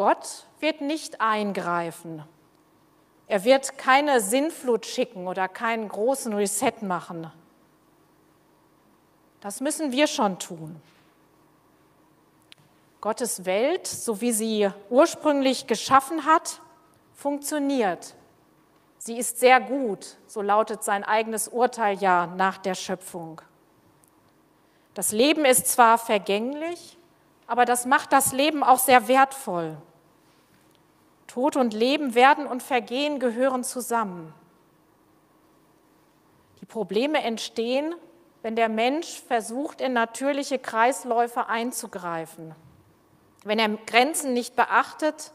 Gott 0.00 0.46
wird 0.60 0.80
nicht 0.80 1.20
eingreifen. 1.20 2.24
Er 3.26 3.44
wird 3.44 3.76
keine 3.76 4.22
Sinnflut 4.22 4.86
schicken 4.86 5.28
oder 5.28 5.46
keinen 5.46 5.90
großen 5.90 6.32
Reset 6.32 6.72
machen. 6.80 7.30
Das 9.42 9.60
müssen 9.60 9.92
wir 9.92 10.06
schon 10.06 10.38
tun. 10.38 10.80
Gottes 13.02 13.44
Welt, 13.44 13.86
so 13.86 14.22
wie 14.22 14.32
sie 14.32 14.70
ursprünglich 14.88 15.66
geschaffen 15.66 16.24
hat, 16.24 16.62
funktioniert. 17.12 18.14
Sie 18.96 19.18
ist 19.18 19.38
sehr 19.38 19.60
gut, 19.60 20.16
so 20.26 20.40
lautet 20.40 20.82
sein 20.82 21.04
eigenes 21.04 21.46
Urteil 21.46 21.98
ja 21.98 22.26
nach 22.38 22.56
der 22.56 22.74
Schöpfung. 22.74 23.42
Das 24.94 25.12
Leben 25.12 25.44
ist 25.44 25.66
zwar 25.66 25.98
vergänglich, 25.98 26.96
aber 27.46 27.66
das 27.66 27.84
macht 27.84 28.14
das 28.14 28.32
Leben 28.32 28.62
auch 28.62 28.78
sehr 28.78 29.06
wertvoll. 29.06 29.76
Tod 31.30 31.54
und 31.54 31.74
Leben, 31.74 32.16
Werden 32.16 32.44
und 32.48 32.60
Vergehen 32.60 33.20
gehören 33.20 33.62
zusammen. 33.62 34.34
Die 36.60 36.66
Probleme 36.66 37.22
entstehen, 37.22 37.94
wenn 38.42 38.56
der 38.56 38.68
Mensch 38.68 39.22
versucht, 39.28 39.80
in 39.80 39.92
natürliche 39.92 40.58
Kreisläufe 40.58 41.46
einzugreifen, 41.46 42.52
wenn 43.44 43.60
er 43.60 43.68
Grenzen 43.86 44.32
nicht 44.32 44.56
beachtet 44.56 45.30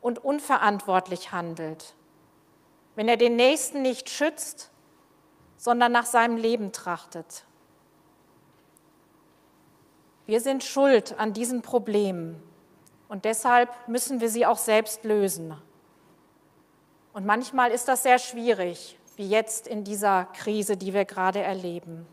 und 0.00 0.24
unverantwortlich 0.24 1.30
handelt, 1.30 1.92
wenn 2.94 3.06
er 3.06 3.18
den 3.18 3.36
Nächsten 3.36 3.82
nicht 3.82 4.08
schützt, 4.08 4.70
sondern 5.58 5.92
nach 5.92 6.06
seinem 6.06 6.38
Leben 6.38 6.72
trachtet. 6.72 7.44
Wir 10.24 10.40
sind 10.40 10.64
schuld 10.64 11.18
an 11.18 11.34
diesen 11.34 11.60
Problemen 11.60 12.42
und 13.12 13.26
deshalb 13.26 13.68
müssen 13.88 14.22
wir 14.22 14.30
sie 14.30 14.46
auch 14.46 14.56
selbst 14.56 15.04
lösen. 15.04 15.54
Und 17.12 17.26
manchmal 17.26 17.70
ist 17.70 17.86
das 17.86 18.04
sehr 18.04 18.18
schwierig, 18.18 18.98
wie 19.16 19.28
jetzt 19.28 19.68
in 19.68 19.84
dieser 19.84 20.24
Krise, 20.32 20.78
die 20.78 20.94
wir 20.94 21.04
gerade 21.04 21.42
erleben. 21.42 22.06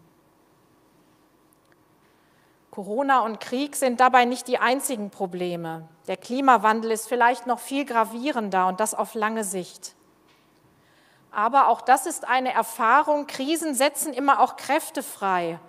Corona 2.69 3.21
und 3.21 3.39
Krieg 3.39 3.77
sind 3.77 4.01
dabei 4.01 4.25
nicht 4.25 4.49
die 4.49 4.57
einzigen 4.57 5.09
Probleme. 5.09 5.87
Der 6.07 6.17
Klimawandel 6.17 6.91
ist 6.91 7.07
vielleicht 7.07 7.47
noch 7.47 7.59
viel 7.59 7.85
gravierender 7.85 8.67
und 8.67 8.81
das 8.81 8.93
auf 8.93 9.13
lange 9.13 9.45
Sicht. 9.45 9.95
Aber 11.31 11.69
auch 11.69 11.79
das 11.79 12.07
ist 12.07 12.27
eine 12.27 12.51
Erfahrung. 12.51 13.25
Krisen 13.25 13.73
setzen 13.73 14.11
immer 14.11 14.41
auch 14.41 14.57
Kräfte 14.57 15.01
frei. 15.01 15.61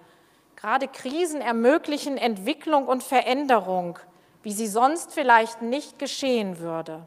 Gerade 0.57 0.89
Krisen 0.89 1.41
ermöglichen 1.41 2.19
Entwicklung 2.19 2.89
und 2.89 3.05
Veränderung 3.05 4.01
wie 4.43 4.53
sie 4.53 4.67
sonst 4.67 5.13
vielleicht 5.13 5.63
nicht 5.63 5.99
geschehen 5.99 6.59
würde. 6.59 7.07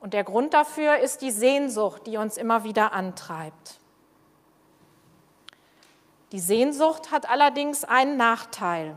Und 0.00 0.14
der 0.14 0.24
Grund 0.24 0.54
dafür 0.54 0.98
ist 0.98 1.22
die 1.22 1.30
Sehnsucht, 1.30 2.06
die 2.06 2.16
uns 2.16 2.36
immer 2.36 2.64
wieder 2.64 2.92
antreibt. 2.92 3.80
Die 6.32 6.40
Sehnsucht 6.40 7.10
hat 7.10 7.28
allerdings 7.28 7.84
einen 7.84 8.16
Nachteil. 8.16 8.96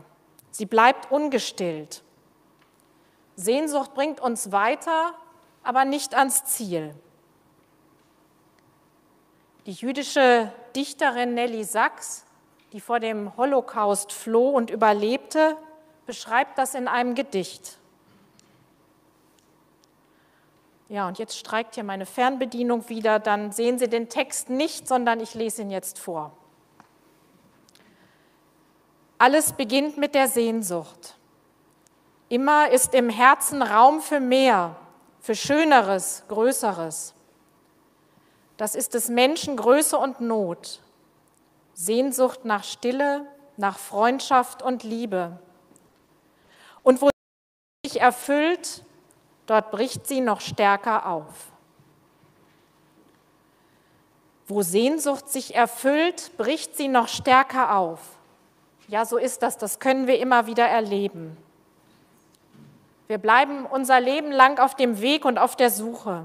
Sie 0.52 0.66
bleibt 0.66 1.12
ungestillt. 1.12 2.04
Sehnsucht 3.36 3.94
bringt 3.94 4.20
uns 4.20 4.52
weiter, 4.52 5.14
aber 5.64 5.86
nicht 5.86 6.16
ans 6.16 6.44
Ziel. 6.46 6.96
Die 9.66 9.74
jüdische 9.74 10.52
Dichterin 10.76 11.36
Nelly 11.36 11.64
Sachs, 11.64 12.26
die 12.74 12.80
vor 12.82 13.00
dem 13.00 13.38
Holocaust 13.38 14.12
floh 14.12 14.50
und 14.50 14.72
überlebte, 14.72 15.56
beschreibt 16.08 16.58
das 16.58 16.74
in 16.74 16.88
einem 16.88 17.14
Gedicht. 17.14 17.78
Ja, 20.90 21.08
und 21.08 21.20
jetzt 21.20 21.38
streikt 21.38 21.76
hier 21.76 21.84
meine 21.84 22.06
Fernbedienung 22.06 22.88
wieder, 22.88 23.20
dann 23.20 23.52
sehen 23.52 23.78
Sie 23.78 23.90
den 23.90 24.08
Text 24.08 24.50
nicht, 24.50 24.88
sondern 24.88 25.20
ich 25.20 25.34
lese 25.34 25.62
ihn 25.62 25.70
jetzt 25.70 26.00
vor. 26.00 26.32
Alles 29.18 29.52
beginnt 29.54 29.98
mit 29.98 30.16
der 30.16 30.28
Sehnsucht. 30.28 31.16
Immer 32.30 32.70
ist 32.70 32.94
im 32.94 33.10
Herzen 33.10 33.62
Raum 33.62 34.02
für 34.02 34.20
mehr, 34.20 34.76
für 35.20 35.36
Schöneres, 35.36 36.24
Größeres. 36.30 37.14
Das 38.56 38.76
ist 38.76 38.94
des 38.94 39.10
Menschen 39.10 39.58
Größe 39.58 39.98
und 39.98 40.22
Not. 40.22 40.82
Sehnsucht 41.74 42.46
nach 42.46 42.64
Stille, 42.64 43.26
nach 43.58 43.78
Freundschaft 43.78 44.62
und 44.62 44.84
Liebe. 44.84 45.40
Und 46.88 47.02
wo 47.02 47.10
sie 47.10 47.90
sich 47.90 48.00
erfüllt, 48.00 48.86
dort 49.46 49.72
bricht 49.72 50.08
sie 50.08 50.22
noch 50.22 50.40
stärker 50.40 51.06
auf. 51.06 51.52
Wo 54.48 54.62
Sehnsucht 54.62 55.28
sich 55.28 55.54
erfüllt, 55.54 56.32
bricht 56.38 56.78
sie 56.78 56.88
noch 56.88 57.10
stärker 57.10 57.76
auf. 57.76 58.00
Ja, 58.88 59.04
so 59.04 59.18
ist 59.18 59.44
das, 59.44 59.58
das 59.58 59.82
können 59.82 60.08
wir 60.08 60.18
immer 60.18 60.48
wieder 60.48 60.66
erleben. 60.66 61.36
Wir 63.08 63.18
bleiben 63.18 63.66
unser 63.66 64.00
Leben 64.00 64.32
lang 64.32 64.58
auf 64.58 64.74
dem 64.74 65.02
Weg 65.02 65.26
und 65.26 65.38
auf 65.40 65.58
der 65.58 65.72
Suche. 65.72 66.24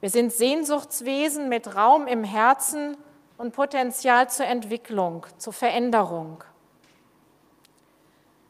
Wir 0.00 0.10
sind 0.10 0.30
Sehnsuchtswesen 0.30 1.48
mit 1.48 1.74
Raum 1.74 2.06
im 2.06 2.22
Herzen 2.22 2.98
und 3.38 3.54
Potenzial 3.54 4.28
zur 4.28 4.44
Entwicklung, 4.44 5.26
zur 5.38 5.54
Veränderung. 5.54 6.44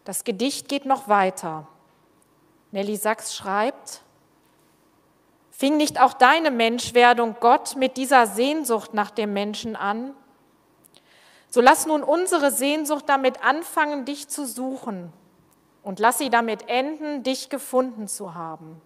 Das 0.07 0.23
Gedicht 0.23 0.69
geht 0.69 0.87
noch 0.87 1.09
weiter. 1.09 1.67
Nelly 2.71 2.95
Sachs 2.95 3.35
schreibt, 3.35 4.03
Fing 5.51 5.77
nicht 5.79 6.01
auch 6.01 6.13
deine 6.13 6.53
Menschwerdung 6.53 7.37
Gott 7.41 7.75
mit 7.75 7.97
dieser 7.97 8.27
Sehnsucht 8.29 8.95
nach 8.95 9.11
dem 9.11 9.33
Menschen 9.33 9.75
an? 9.75 10.15
So 11.49 11.61
lass 11.61 11.87
nun 11.87 12.05
unsere 12.05 12.53
Sehnsucht 12.53 13.09
damit 13.09 13.43
anfangen, 13.43 14.05
dich 14.05 14.29
zu 14.29 14.47
suchen 14.47 15.13
und 15.83 15.99
lass 15.99 16.19
sie 16.19 16.31
damit 16.31 16.69
enden, 16.69 17.25
dich 17.25 17.49
gefunden 17.49 18.07
zu 18.07 18.35
haben. 18.35 18.81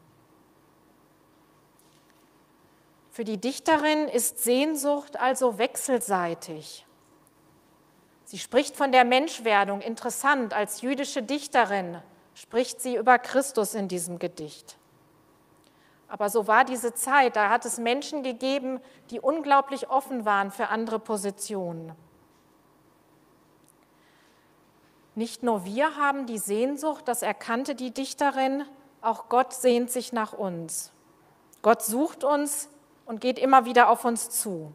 Für 3.11 3.25
die 3.25 3.39
Dichterin 3.39 4.09
ist 4.09 4.43
Sehnsucht 4.43 5.21
also 5.21 5.59
wechselseitig. 5.59 6.87
Sie 8.31 8.39
spricht 8.39 8.77
von 8.77 8.93
der 8.93 9.05
Menschwerdung. 9.05 9.81
Interessant, 9.81 10.55
als 10.55 10.83
jüdische 10.83 11.21
Dichterin 11.21 12.01
spricht 12.33 12.81
sie 12.81 12.95
über 12.95 13.19
Christus 13.19 13.75
in 13.75 13.89
diesem 13.89 14.21
Gedicht. 14.21 14.79
Aber 16.07 16.31
so 16.31 16.47
war 16.47 16.65
diese 16.65 16.95
Zeit, 16.95 17.35
da 17.35 17.51
hat 17.51 17.65
es 17.65 17.79
Menschen 17.79 18.23
gegeben, 18.23 18.79
die 19.11 19.19
unglaublich 19.19 19.91
offen 19.91 20.27
waren 20.27 20.53
für 20.53 20.69
andere 20.69 21.01
Positionen. 21.01 21.91
Nicht 25.17 25.43
nur 25.43 25.65
wir 25.65 25.97
haben 25.97 26.27
die 26.27 26.39
Sehnsucht, 26.39 27.09
das 27.09 27.23
erkannte 27.23 27.75
die 27.75 27.91
Dichterin, 27.91 28.63
auch 29.01 29.29
Gott 29.29 29.55
sehnt 29.55 29.91
sich 29.91 30.13
nach 30.13 30.35
uns. 30.35 30.93
Gott 31.63 31.83
sucht 31.83 32.23
uns 32.23 32.69
und 33.07 33.21
geht 33.21 33.41
immer 33.41 33.65
wieder 33.65 33.91
auf 33.91 34.05
uns 34.05 34.31
zu. 34.31 34.73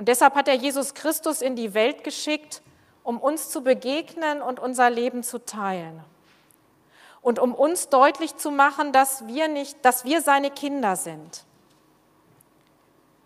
Und 0.00 0.08
deshalb 0.08 0.34
hat 0.34 0.48
er 0.48 0.54
Jesus 0.54 0.94
Christus 0.94 1.42
in 1.42 1.56
die 1.56 1.74
Welt 1.74 2.04
geschickt, 2.04 2.62
um 3.02 3.20
uns 3.20 3.50
zu 3.50 3.60
begegnen 3.60 4.40
und 4.40 4.58
unser 4.58 4.88
Leben 4.88 5.22
zu 5.22 5.44
teilen. 5.44 6.02
Und 7.20 7.38
um 7.38 7.54
uns 7.54 7.90
deutlich 7.90 8.34
zu 8.38 8.50
machen, 8.50 8.94
dass 8.94 9.26
wir, 9.26 9.48
nicht, 9.48 9.84
dass 9.84 10.06
wir 10.06 10.22
seine 10.22 10.50
Kinder 10.50 10.96
sind. 10.96 11.44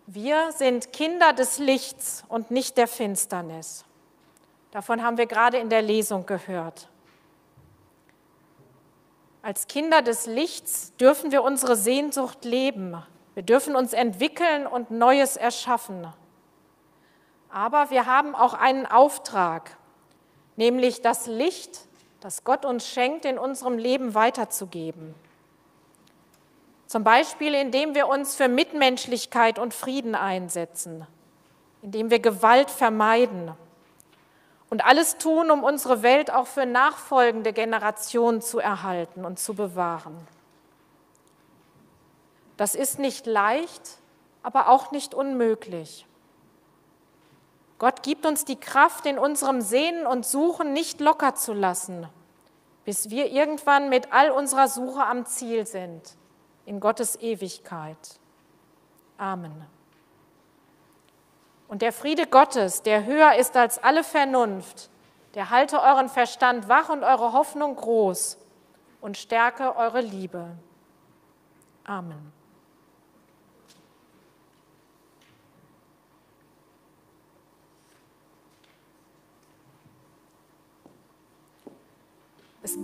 Wir 0.09 0.51
sind 0.51 0.93
Kinder 0.93 1.33
des 1.33 1.61
Lichts 1.61 2.25
und 2.29 2.51
nicht 2.51 2.77
der 2.77 2.89
Finsternis. 2.89 3.85
Davon 4.72 5.05
haben 5.05 5.16
wir 5.16 5.27
gerade 5.27 5.59
in 5.59 5.70
der 5.70 5.83
Lesung 5.83 6.27
gehört. 6.27 6.89
Als 9.43 9.68
Kinder 9.68 10.03
des 10.03 10.27
Lichts 10.27 10.93
dürfen 10.97 11.31
wir 11.31 11.45
unsere 11.45 11.77
Sehnsucht 11.77 12.45
leben. 12.45 13.01
Wir 13.35 13.45
dürfen 13.45 13.77
uns 13.77 13.93
entwickeln 13.93 14.66
und 14.66 14.91
Neues 14.91 15.37
erschaffen. 15.37 16.12
Aber 17.55 17.90
wir 17.90 18.07
haben 18.07 18.34
auch 18.34 18.55
einen 18.55 18.84
Auftrag, 18.84 19.76
nämlich 20.57 21.02
das 21.02 21.28
Licht, 21.28 21.82
das 22.18 22.42
Gott 22.42 22.64
uns 22.64 22.88
schenkt, 22.88 23.24
in 23.24 23.38
unserem 23.38 23.78
Leben 23.78 24.14
weiterzugeben. 24.16 25.14
Zum 26.88 27.05
Beispiel, 27.05 27.55
indem 27.55 27.94
wir 27.94 28.09
uns 28.09 28.34
für 28.34 28.48
Mitmenschlichkeit 28.48 29.61
und 29.61 29.72
Frieden 29.72 30.16
einsetzen, 30.16 31.07
indem 31.80 32.11
wir 32.11 32.18
Gewalt 32.18 32.72
vermeiden 32.72 33.52
und 34.68 34.84
alles 34.84 35.18
tun, 35.18 35.52
um 35.52 35.62
unsere 35.62 36.02
Welt 36.02 36.32
auch 36.32 36.48
für 36.48 36.66
nachfolgende 36.66 37.52
Generationen 37.52 38.42
zu 38.42 38.59
erhalten 38.59 39.24
und 39.24 39.38
zu 39.38 39.55
bewahren. 39.55 40.26
Das 42.57 42.74
ist 42.74 42.98
nicht 42.98 43.26
leicht, 43.26 43.98
aber 44.42 44.70
auch 44.70 44.90
nicht 44.90 45.14
unmöglich. 45.14 46.05
Gott 47.85 48.03
gibt 48.03 48.24
uns 48.24 48.47
die 48.47 48.57
Kraft, 48.57 49.05
in 49.05 49.18
unserem 49.18 49.61
Sehnen 49.61 50.07
und 50.07 50.24
Suchen 50.24 50.72
nicht 50.72 51.03
locker 51.03 51.35
zu 51.35 51.53
lassen, 51.53 52.09
bis 52.87 53.11
wir 53.11 53.30
irgendwann 53.30 53.91
mit 53.91 54.11
all 54.11 54.30
unserer 54.30 54.68
Suche 54.68 55.05
am 55.05 55.26
Ziel 55.26 55.66
sind, 55.66 56.16
in 56.64 56.80
Gottes 56.80 57.20
Ewigkeit. 57.20 57.99
Amen. 59.18 59.66
Und 61.68 61.82
der 61.82 61.93
Friede 61.93 62.26
Gottes, 62.26 62.80
der 62.80 63.05
höher 63.05 63.35
ist 63.35 63.55
als 63.55 63.76
alle 63.85 64.03
Vernunft, 64.03 64.89
der 65.35 65.51
halte 65.51 65.82
euren 65.82 66.09
Verstand 66.09 66.70
wach 66.70 66.89
und 66.89 67.05
eure 67.05 67.35
Hoffnung 67.35 67.76
groß 67.76 68.39
und 69.03 69.18
stärke 69.18 69.76
eure 69.76 70.01
Liebe. 70.01 70.57
Amen. 71.85 72.32
Es 82.65 82.79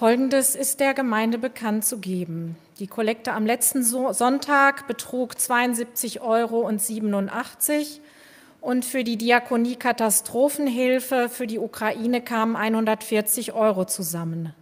Folgendes 0.00 0.56
ist 0.56 0.80
der 0.80 0.94
Gemeinde 0.94 1.36
bekannt 1.36 1.84
zu 1.84 1.98
geben. 1.98 2.56
Die 2.78 2.86
Kollekte 2.86 3.32
am 3.34 3.44
letzten 3.44 3.84
So- 3.84 4.14
Sonntag 4.14 4.86
betrug 4.86 5.34
72,87 5.34 6.22
Euro 6.22 6.66
und 8.62 8.86
für 8.86 9.04
die 9.04 9.18
Diakonie 9.18 9.76
Katastrophenhilfe 9.76 11.28
für 11.28 11.46
die 11.46 11.58
Ukraine 11.58 12.22
kamen 12.22 12.56
140 12.56 13.52
Euro 13.52 13.84
zusammen. 13.84 14.54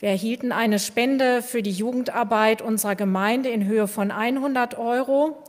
Wir 0.00 0.10
erhielten 0.10 0.52
eine 0.52 0.80
Spende 0.80 1.40
für 1.40 1.62
die 1.62 1.72
Jugendarbeit 1.72 2.60
unserer 2.60 2.94
Gemeinde 2.94 3.48
in 3.48 3.64
Höhe 3.64 3.88
von 3.88 4.10
100 4.10 4.76
Euro 4.76 5.42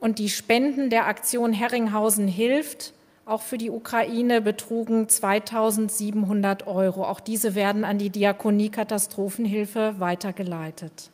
und 0.00 0.18
die 0.18 0.30
Spenden 0.30 0.88
der 0.88 1.06
Aktion 1.06 1.52
Herringhausen 1.52 2.28
hilft 2.28 2.94
auch 3.24 3.42
für 3.42 3.58
die 3.58 3.70
Ukraine 3.70 4.40
betrugen 4.40 5.08
2700 5.08 6.66
Euro. 6.66 7.04
Auch 7.04 7.20
diese 7.20 7.54
werden 7.54 7.84
an 7.84 7.98
die 7.98 8.10
Diakonie 8.10 8.68
Katastrophenhilfe 8.68 9.94
weitergeleitet. 9.98 11.10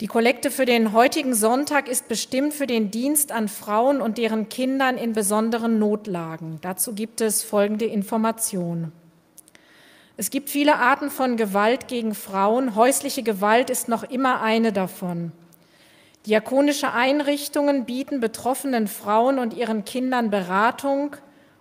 Die 0.00 0.06
Kollekte 0.06 0.52
für 0.52 0.64
den 0.64 0.92
heutigen 0.92 1.34
Sonntag 1.34 1.88
ist 1.88 2.06
bestimmt 2.06 2.54
für 2.54 2.68
den 2.68 2.92
Dienst 2.92 3.32
an 3.32 3.48
Frauen 3.48 4.00
und 4.00 4.16
deren 4.16 4.48
Kindern 4.48 4.96
in 4.96 5.12
besonderen 5.12 5.80
Notlagen. 5.80 6.58
Dazu 6.60 6.94
gibt 6.94 7.20
es 7.20 7.42
folgende 7.42 7.86
Information. 7.86 8.92
Es 10.16 10.30
gibt 10.30 10.50
viele 10.50 10.76
Arten 10.76 11.10
von 11.10 11.36
Gewalt 11.36 11.88
gegen 11.88 12.14
Frauen. 12.14 12.76
Häusliche 12.76 13.24
Gewalt 13.24 13.70
ist 13.70 13.88
noch 13.88 14.04
immer 14.04 14.40
eine 14.40 14.72
davon. 14.72 15.32
Diakonische 16.28 16.92
Einrichtungen 16.92 17.86
bieten 17.86 18.20
betroffenen 18.20 18.86
Frauen 18.86 19.38
und 19.38 19.54
ihren 19.54 19.86
Kindern 19.86 20.28
Beratung, 20.28 21.16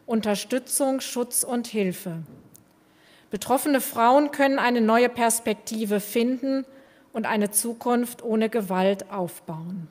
Unterstützung, 0.05 0.99
Schutz 0.99 1.45
und 1.45 1.67
Hilfe. 1.67 2.17
Betroffene 3.31 3.79
Frauen 3.79 4.31
können 4.31 4.59
eine 4.59 4.81
neue 4.81 5.07
Perspektive 5.07 6.01
finden 6.01 6.65
und 7.13 7.25
eine 7.25 7.49
Zukunft 7.49 8.21
ohne 8.21 8.49
Gewalt 8.49 9.09
aufbauen. 9.09 9.87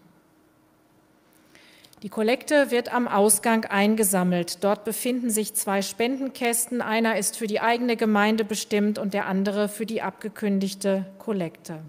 Die 2.03 2.11
Kollekte 2.11 2.71
wird 2.71 2.93
am 2.93 3.09
Ausgang 3.09 3.65
eingesammelt. 3.65 4.63
Dort 4.63 4.85
befinden 4.85 5.31
sich 5.31 5.55
zwei 5.55 5.81
Spendenkästen. 5.81 6.83
Einer 6.83 7.17
ist 7.17 7.39
für 7.39 7.47
die 7.47 7.63
eigene 7.63 7.97
Gemeinde 7.97 8.45
bestimmt 8.45 8.99
und 8.99 9.15
der 9.15 9.25
andere 9.25 9.71
für 9.71 9.87
die 9.87 10.03
abgekündigte 10.03 11.07
Kollekte. 11.19 11.81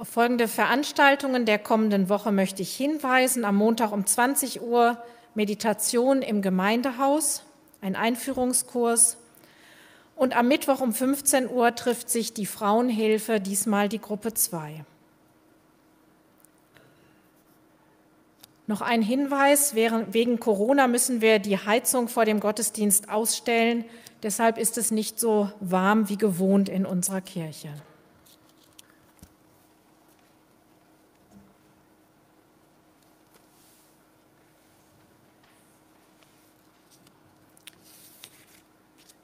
Auf 0.00 0.08
folgende 0.08 0.48
Veranstaltungen 0.48 1.44
der 1.44 1.58
kommenden 1.58 2.08
Woche 2.08 2.32
möchte 2.32 2.62
ich 2.62 2.74
hinweisen. 2.74 3.44
Am 3.44 3.56
Montag 3.56 3.92
um 3.92 4.06
20 4.06 4.62
Uhr 4.62 4.96
Meditation 5.34 6.22
im 6.22 6.40
Gemeindehaus, 6.40 7.42
ein 7.82 7.96
Einführungskurs. 7.96 9.18
Und 10.16 10.34
am 10.34 10.48
Mittwoch 10.48 10.80
um 10.80 10.94
15 10.94 11.50
Uhr 11.50 11.74
trifft 11.74 12.08
sich 12.08 12.32
die 12.32 12.46
Frauenhilfe, 12.46 13.40
diesmal 13.40 13.90
die 13.90 14.00
Gruppe 14.00 14.32
2. 14.32 14.86
Noch 18.68 18.80
ein 18.80 19.02
Hinweis, 19.02 19.74
wegen 19.74 20.40
Corona 20.40 20.88
müssen 20.88 21.20
wir 21.20 21.40
die 21.40 21.58
Heizung 21.58 22.08
vor 22.08 22.24
dem 22.24 22.40
Gottesdienst 22.40 23.10
ausstellen. 23.10 23.84
Deshalb 24.22 24.56
ist 24.56 24.78
es 24.78 24.92
nicht 24.92 25.20
so 25.20 25.52
warm 25.60 26.08
wie 26.08 26.16
gewohnt 26.16 26.70
in 26.70 26.86
unserer 26.86 27.20
Kirche. 27.20 27.68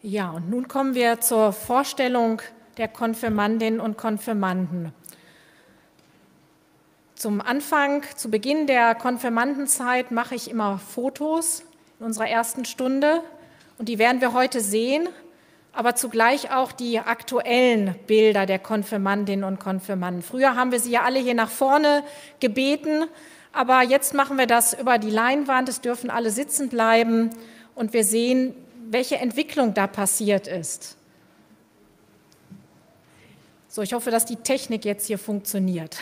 Ja, 0.08 0.30
und 0.30 0.48
nun 0.48 0.68
kommen 0.68 0.94
wir 0.94 1.20
zur 1.20 1.52
Vorstellung 1.52 2.40
der 2.76 2.86
Konfirmandinnen 2.86 3.80
und 3.80 3.98
Konfirmanden. 3.98 4.92
Zum 7.16 7.40
Anfang, 7.40 8.04
zu 8.14 8.30
Beginn 8.30 8.68
der 8.68 8.94
Konfirmandenzeit 8.94 10.12
mache 10.12 10.36
ich 10.36 10.48
immer 10.48 10.78
Fotos 10.78 11.64
in 11.98 12.06
unserer 12.06 12.28
ersten 12.28 12.64
Stunde 12.64 13.20
und 13.78 13.88
die 13.88 13.98
werden 13.98 14.20
wir 14.20 14.32
heute 14.32 14.60
sehen, 14.60 15.08
aber 15.72 15.96
zugleich 15.96 16.52
auch 16.52 16.70
die 16.70 17.00
aktuellen 17.00 17.96
Bilder 18.06 18.46
der 18.46 18.60
Konfirmandinnen 18.60 19.44
und 19.44 19.58
Konfirmanden. 19.58 20.22
Früher 20.22 20.54
haben 20.54 20.70
wir 20.70 20.78
sie 20.78 20.92
ja 20.92 21.02
alle 21.02 21.18
hier 21.18 21.34
nach 21.34 21.50
vorne 21.50 22.04
gebeten, 22.38 23.06
aber 23.52 23.82
jetzt 23.82 24.14
machen 24.14 24.38
wir 24.38 24.46
das 24.46 24.72
über 24.72 24.98
die 24.98 25.10
Leinwand. 25.10 25.68
Es 25.68 25.80
dürfen 25.80 26.10
alle 26.10 26.30
sitzen 26.30 26.68
bleiben 26.68 27.30
und 27.74 27.92
wir 27.92 28.04
sehen 28.04 28.54
welche 28.90 29.16
Entwicklung 29.16 29.74
da 29.74 29.86
passiert 29.86 30.46
ist. 30.46 30.96
So, 33.68 33.82
ich 33.82 33.92
hoffe, 33.92 34.10
dass 34.10 34.24
die 34.24 34.36
Technik 34.36 34.84
jetzt 34.84 35.06
hier 35.06 35.18
funktioniert. 35.18 35.98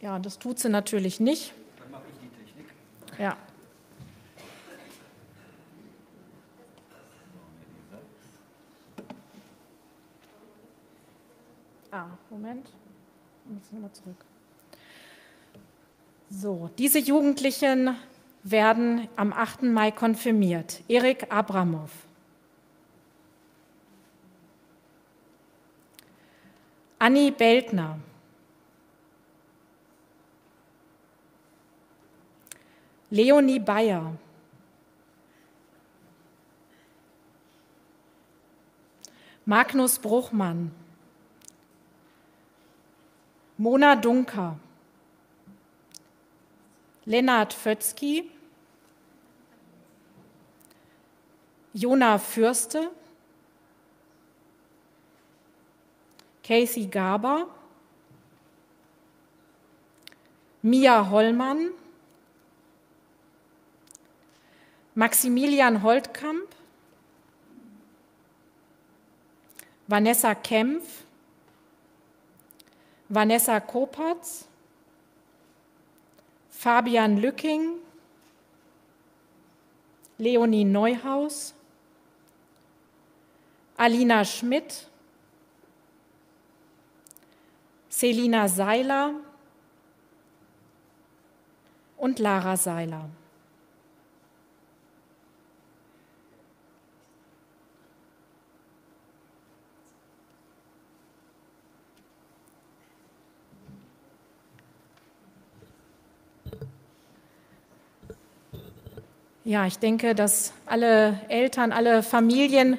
Ja, 0.00 0.18
das 0.18 0.38
tut 0.38 0.58
sie 0.58 0.68
natürlich 0.68 1.20
nicht. 1.20 1.52
Dann 1.78 1.90
mache 1.90 2.02
ich 2.12 2.18
die 2.20 2.28
Technik. 2.28 2.66
Ja. 3.18 3.36
Ah, 11.90 12.06
Moment. 12.30 12.68
Wir 13.44 13.54
müssen 13.56 13.74
nochmal 13.74 13.92
zurück. 13.92 14.24
So, 16.30 16.70
diese 16.78 17.00
Jugendlichen 17.00 17.96
werden 18.42 19.08
am 19.16 19.32
8. 19.32 19.62
Mai 19.62 19.90
konfirmiert. 19.90 20.82
Erik 20.88 21.30
Abramov. 21.32 21.90
Anni 26.98 27.30
Beltner. 27.30 27.98
Leonie 33.10 33.58
Bayer. 33.58 34.14
Magnus 39.44 39.98
Bruchmann. 39.98 40.70
Mona 43.56 43.96
Dunker. 43.96 44.58
Lennart 47.10 47.52
Fötzky, 47.52 48.30
Jona 51.72 52.20
Fürste, 52.20 52.88
Casey 56.44 56.86
Gaber, 56.86 57.48
Mia 60.62 61.10
Hollmann, 61.10 61.70
Maximilian 64.94 65.82
Holtkamp, 65.82 66.48
Vanessa 69.88 70.36
Kempf, 70.36 71.02
Vanessa 73.08 73.58
Kopatz, 73.60 74.46
Fabian 76.60 77.16
Lücking, 77.16 77.78
Leonie 80.18 80.66
Neuhaus, 80.66 81.54
Alina 83.78 84.26
Schmidt, 84.26 84.86
Selina 87.88 88.46
Seiler 88.46 89.14
und 91.96 92.18
Lara 92.18 92.58
Seiler. 92.58 93.08
Ja, 109.50 109.66
ich 109.66 109.80
denke, 109.80 110.14
dass 110.14 110.52
alle 110.64 111.18
Eltern, 111.26 111.72
alle 111.72 112.04
Familien 112.04 112.78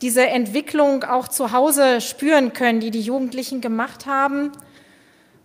diese 0.00 0.24
Entwicklung 0.24 1.02
auch 1.02 1.26
zu 1.26 1.50
Hause 1.50 2.00
spüren 2.00 2.52
können, 2.52 2.78
die 2.78 2.92
die 2.92 3.00
Jugendlichen 3.00 3.60
gemacht 3.60 4.06
haben. 4.06 4.52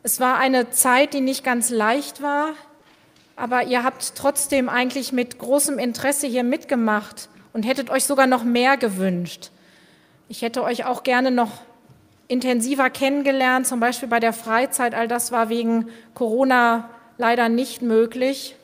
Es 0.03 0.19
war 0.19 0.37
eine 0.37 0.69
Zeit, 0.69 1.15
die 1.15 1.21
nicht 1.21 1.43
ganz 1.43 1.71
leicht 1.71 2.21
war, 2.21 2.49
aber 3.35 3.63
ihr 3.63 3.83
habt 3.83 4.13
trotzdem 4.13 4.69
eigentlich 4.69 5.11
mit 5.11 5.39
großem 5.39 5.79
Interesse 5.79 6.27
hier 6.27 6.43
mitgemacht 6.43 7.27
und 7.51 7.63
hättet 7.63 7.89
euch 7.89 8.03
sogar 8.03 8.27
noch 8.27 8.43
mehr 8.43 8.77
gewünscht. 8.77 9.49
Ich 10.29 10.43
hätte 10.43 10.61
euch 10.61 10.85
auch 10.85 11.01
gerne 11.01 11.31
noch 11.31 11.63
intensiver 12.27 12.91
kennengelernt, 12.91 13.65
zum 13.65 13.79
Beispiel 13.79 14.07
bei 14.07 14.19
der 14.19 14.33
Freizeit. 14.33 14.93
All 14.93 15.07
das 15.07 15.31
war 15.31 15.49
wegen 15.49 15.87
Corona 16.13 16.91
leider 17.17 17.49
nicht 17.49 17.81
möglich. 17.81 18.55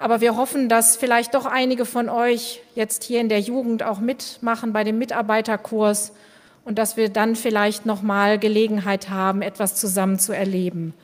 Aber 0.00 0.22
wir 0.22 0.34
hoffen, 0.34 0.70
dass 0.70 0.96
vielleicht 0.96 1.34
doch 1.34 1.44
einige 1.44 1.84
von 1.84 2.08
euch 2.08 2.62
jetzt 2.74 3.04
hier 3.04 3.20
in 3.20 3.28
der 3.28 3.40
Jugend 3.40 3.82
auch 3.82 4.00
mitmachen 4.00 4.72
bei 4.72 4.82
dem 4.82 4.96
Mitarbeiterkurs 4.96 6.12
und 6.64 6.78
dass 6.78 6.96
wir 6.96 7.10
dann 7.10 7.36
vielleicht 7.36 7.84
noch 7.84 8.00
mal 8.00 8.38
Gelegenheit 8.38 9.10
haben, 9.10 9.42
etwas 9.42 9.76
zusammen 9.76 10.18
zu 10.18 10.32
erleben. 10.32 10.94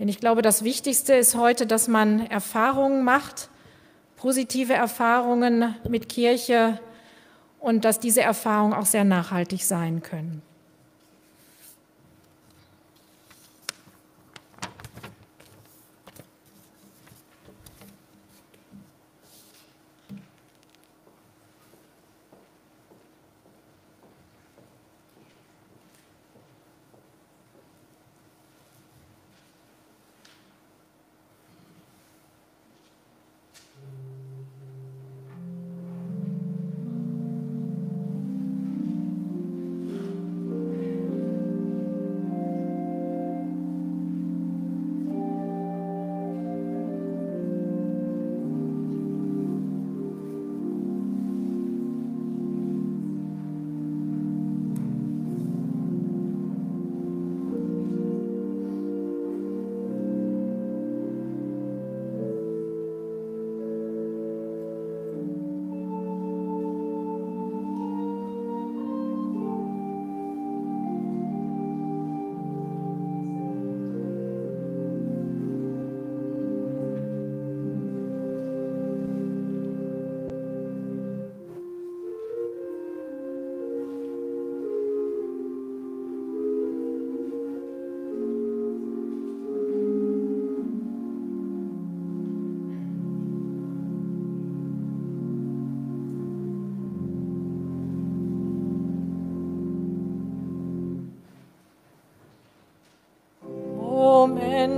Denn 0.00 0.08
ich 0.08 0.18
glaube, 0.18 0.42
das 0.42 0.64
Wichtigste 0.64 1.14
ist 1.14 1.36
heute, 1.36 1.68
dass 1.68 1.86
man 1.86 2.26
Erfahrungen 2.26 3.04
macht, 3.04 3.48
positive 4.16 4.72
Erfahrungen 4.72 5.76
mit 5.88 6.08
Kirche 6.08 6.80
und 7.60 7.84
dass 7.84 8.00
diese 8.00 8.22
Erfahrungen 8.22 8.74
auch 8.74 8.86
sehr 8.86 9.04
nachhaltig 9.04 9.62
sein 9.62 10.02
können. 10.02 10.42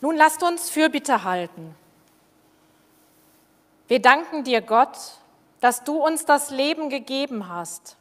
Nun 0.00 0.16
lasst 0.16 0.42
uns 0.42 0.70
Fürbitte 0.70 1.24
halten. 1.24 1.74
Wir 3.88 4.00
danken 4.00 4.44
dir, 4.44 4.60
Gott, 4.60 4.96
dass 5.60 5.82
du 5.82 6.04
uns 6.04 6.24
das 6.24 6.50
Leben 6.50 6.88
gegeben 6.88 7.48
hast. 7.48 7.96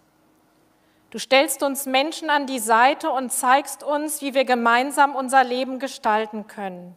Du 1.10 1.20
stellst 1.20 1.64
uns 1.64 1.86
Menschen 1.86 2.30
an 2.30 2.46
die 2.46 2.60
Seite 2.60 3.10
und 3.10 3.32
zeigst 3.32 3.84
uns, 3.84 4.22
wie 4.22 4.34
wir 4.34 4.44
gemeinsam 4.44 5.16
unser 5.16 5.44
Leben 5.44 5.80
gestalten 5.80 6.48
können. 6.48 6.96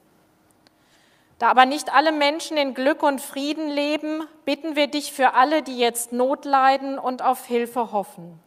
Da 1.39 1.49
aber 1.49 1.65
nicht 1.65 1.95
alle 1.95 2.13
Menschen 2.13 2.57
in 2.59 2.75
Glück 2.75 3.03
und 3.03 3.21
Frieden 3.21 3.69
leben, 3.71 4.25
bitten 4.45 4.77
wir 4.77 4.89
dich 4.89 5.13
für 5.13 5.33
alle, 5.33 5.63
die 5.63 5.79
jetzt 5.79 6.13
Not 6.13 6.45
leiden 6.45 6.99
und 6.99 7.23
auf 7.23 7.47
Hilfe 7.47 7.93
hoffen. 7.93 8.39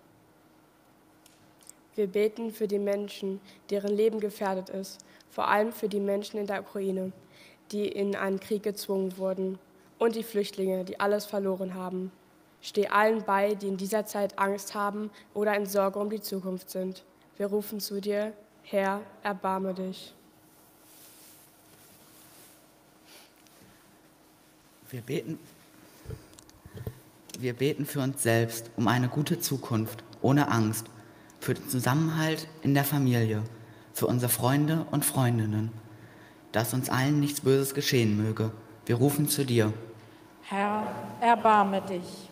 Wir 1.96 2.08
beten 2.08 2.52
für 2.52 2.68
die 2.68 2.80
Menschen, 2.80 3.40
deren 3.70 3.96
Leben 3.96 4.20
gefährdet 4.20 4.70
ist, 4.70 5.00
vor 5.34 5.48
allem 5.48 5.72
für 5.72 5.90
die 5.90 6.00
Menschen 6.00 6.40
in 6.40 6.48
der 6.48 6.62
Ukraine, 6.62 7.12
die 7.72 7.88
in 7.88 8.16
einen 8.16 8.40
Krieg 8.40 8.64
gezwungen 8.64 9.18
wurden, 9.18 9.58
und 9.98 10.16
die 10.16 10.24
Flüchtlinge, 10.24 10.84
die 10.84 11.00
alles 11.00 11.26
verloren 11.26 11.76
haben. 11.76 12.12
Steh 12.62 12.88
allen 12.88 13.24
bei, 13.24 13.56
die 13.56 13.68
in 13.68 13.78
dieser 13.78 14.06
Zeit 14.06 14.38
Angst 14.38 14.76
haben 14.76 15.10
oder 15.34 15.56
in 15.56 15.66
Sorge 15.66 15.98
um 16.00 16.10
die 16.10 16.22
Zukunft 16.22 16.70
sind. 16.70 17.04
Wir 17.38 17.48
rufen 17.48 17.80
zu 17.80 18.02
dir, 18.02 18.34
Herr, 18.64 19.02
erbarme 19.24 19.74
dich. 19.74 20.14
Wir 24.90 25.02
beten, 25.02 25.40
wir 27.40 27.54
beten 27.54 27.86
für 27.86 28.02
uns 28.02 28.22
selbst 28.22 28.70
um 28.76 28.88
eine 28.88 29.08
gute 29.08 29.40
Zukunft, 29.40 30.04
ohne 30.22 30.50
Angst, 30.50 30.86
für 31.40 31.54
den 31.54 31.68
Zusammenhalt 31.70 32.48
in 32.62 32.74
der 32.74 32.84
Familie, 32.84 33.44
für 33.94 34.08
unsere 34.08 34.32
Freunde 34.32 34.86
und 34.92 35.06
Freundinnen, 35.06 35.72
dass 36.52 36.74
uns 36.74 36.90
allen 36.90 37.20
nichts 37.20 37.42
Böses 37.42 37.74
geschehen 37.74 38.18
möge. 38.18 38.52
Wir 38.86 38.96
rufen 38.96 39.30
zu 39.30 39.46
dir. 39.46 39.72
Herr, 40.44 40.88
erbarme 41.22 41.82
dich. 41.82 42.30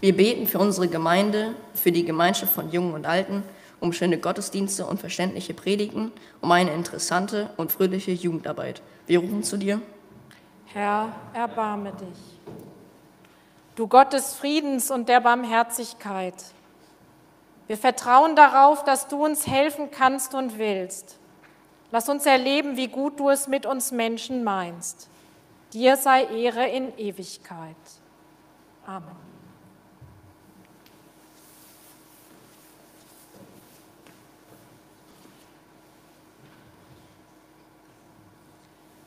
Wir 0.00 0.16
beten 0.16 0.46
für 0.46 0.58
unsere 0.58 0.88
Gemeinde, 0.88 1.54
für 1.74 1.90
die 1.90 2.04
Gemeinschaft 2.04 2.52
von 2.52 2.70
Jungen 2.70 2.94
und 2.94 3.06
Alten, 3.06 3.42
um 3.80 3.92
schöne 3.92 4.18
Gottesdienste 4.18 4.86
und 4.86 5.00
verständliche 5.00 5.54
Predigten, 5.54 6.12
um 6.40 6.52
eine 6.52 6.72
interessante 6.72 7.50
und 7.56 7.72
fröhliche 7.72 8.12
Jugendarbeit. 8.12 8.82
Wir 9.06 9.20
rufen 9.20 9.42
zu 9.42 9.56
dir. 9.56 9.80
Herr, 10.66 11.08
erbarme 11.32 11.92
dich. 11.92 12.18
Du 13.74 13.86
Gott 13.86 14.12
des 14.12 14.34
Friedens 14.34 14.90
und 14.90 15.08
der 15.08 15.20
Barmherzigkeit, 15.20 16.34
wir 17.66 17.76
vertrauen 17.76 18.36
darauf, 18.36 18.84
dass 18.84 19.08
du 19.08 19.24
uns 19.24 19.46
helfen 19.46 19.90
kannst 19.90 20.34
und 20.34 20.58
willst. 20.58 21.18
Lass 21.90 22.08
uns 22.08 22.26
erleben, 22.26 22.76
wie 22.76 22.88
gut 22.88 23.18
du 23.18 23.30
es 23.30 23.48
mit 23.48 23.66
uns 23.66 23.92
Menschen 23.92 24.44
meinst. 24.44 25.08
Dir 25.72 25.96
sei 25.96 26.24
Ehre 26.24 26.68
in 26.68 26.96
Ewigkeit. 26.98 27.76
Amen. 28.86 29.26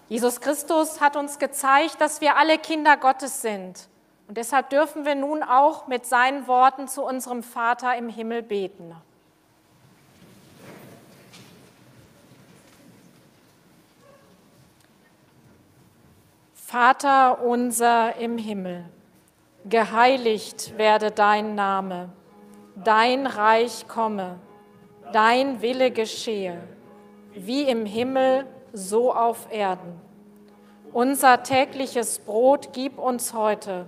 Jesus 0.09 0.41
Christus 0.41 0.99
hat 0.99 1.15
uns 1.15 1.37
gezeigt, 1.37 2.01
dass 2.01 2.19
wir 2.19 2.35
alle 2.35 2.57
Kinder 2.57 2.97
Gottes 2.97 3.43
sind. 3.43 3.87
Und 4.29 4.37
deshalb 4.37 4.69
dürfen 4.69 5.05
wir 5.05 5.15
nun 5.15 5.41
auch 5.41 5.87
mit 5.87 6.05
seinen 6.05 6.45
Worten 6.45 6.87
zu 6.87 7.03
unserem 7.03 7.41
Vater 7.41 7.97
im 7.97 8.09
Himmel 8.09 8.43
beten. 8.43 8.95
Vater 16.53 17.41
unser 17.41 18.17
im 18.17 18.37
Himmel, 18.37 18.85
geheiligt 19.65 20.77
werde 20.77 21.09
dein 21.09 21.55
Name, 21.55 22.09
dein 22.75 23.25
Reich 23.25 23.87
komme, 23.87 24.37
dein 25.11 25.63
Wille 25.63 25.89
geschehe, 25.89 26.61
wie 27.33 27.63
im 27.63 27.87
Himmel, 27.87 28.45
so 28.73 29.11
auf 29.11 29.51
Erden. 29.51 29.99
Unser 30.93 31.41
tägliches 31.41 32.19
Brot 32.19 32.73
gib 32.73 32.99
uns 32.99 33.33
heute 33.33 33.87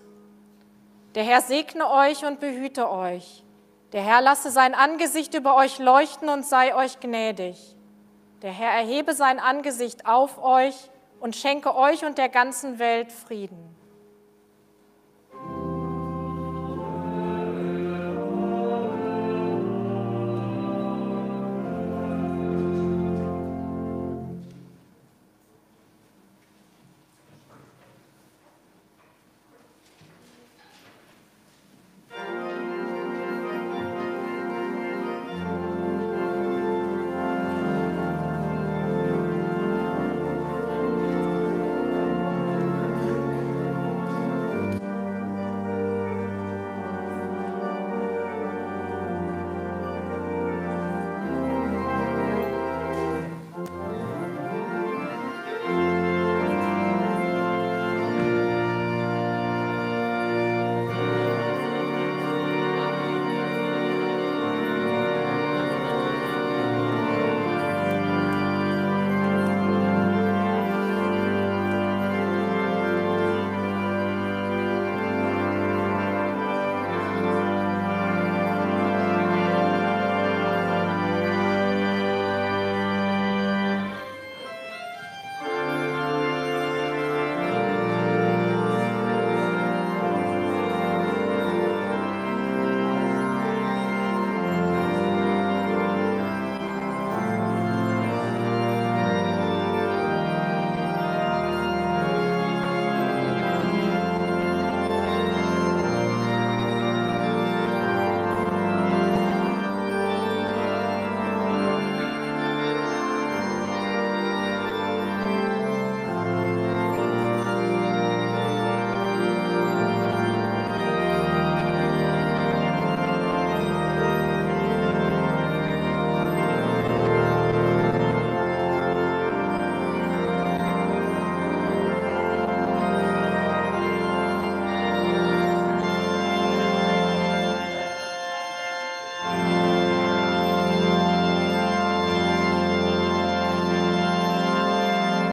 Der 1.15 1.23
Herr 1.23 1.41
segne 1.41 1.89
euch 1.89 2.23
und 2.25 2.39
behüte 2.39 2.89
euch. 2.89 3.43
Der 3.91 4.01
Herr 4.01 4.21
lasse 4.21 4.49
sein 4.49 4.73
Angesicht 4.73 5.33
über 5.33 5.55
euch 5.55 5.77
leuchten 5.79 6.29
und 6.29 6.45
sei 6.45 6.73
euch 6.73 7.01
gnädig. 7.01 7.75
Der 8.41 8.51
Herr 8.51 8.71
erhebe 8.71 9.13
sein 9.13 9.39
Angesicht 9.39 10.05
auf 10.05 10.41
euch 10.41 10.75
und 11.19 11.35
schenke 11.35 11.75
euch 11.75 12.05
und 12.05 12.17
der 12.17 12.29
ganzen 12.29 12.79
Welt 12.79 13.11
Frieden. 13.11 13.75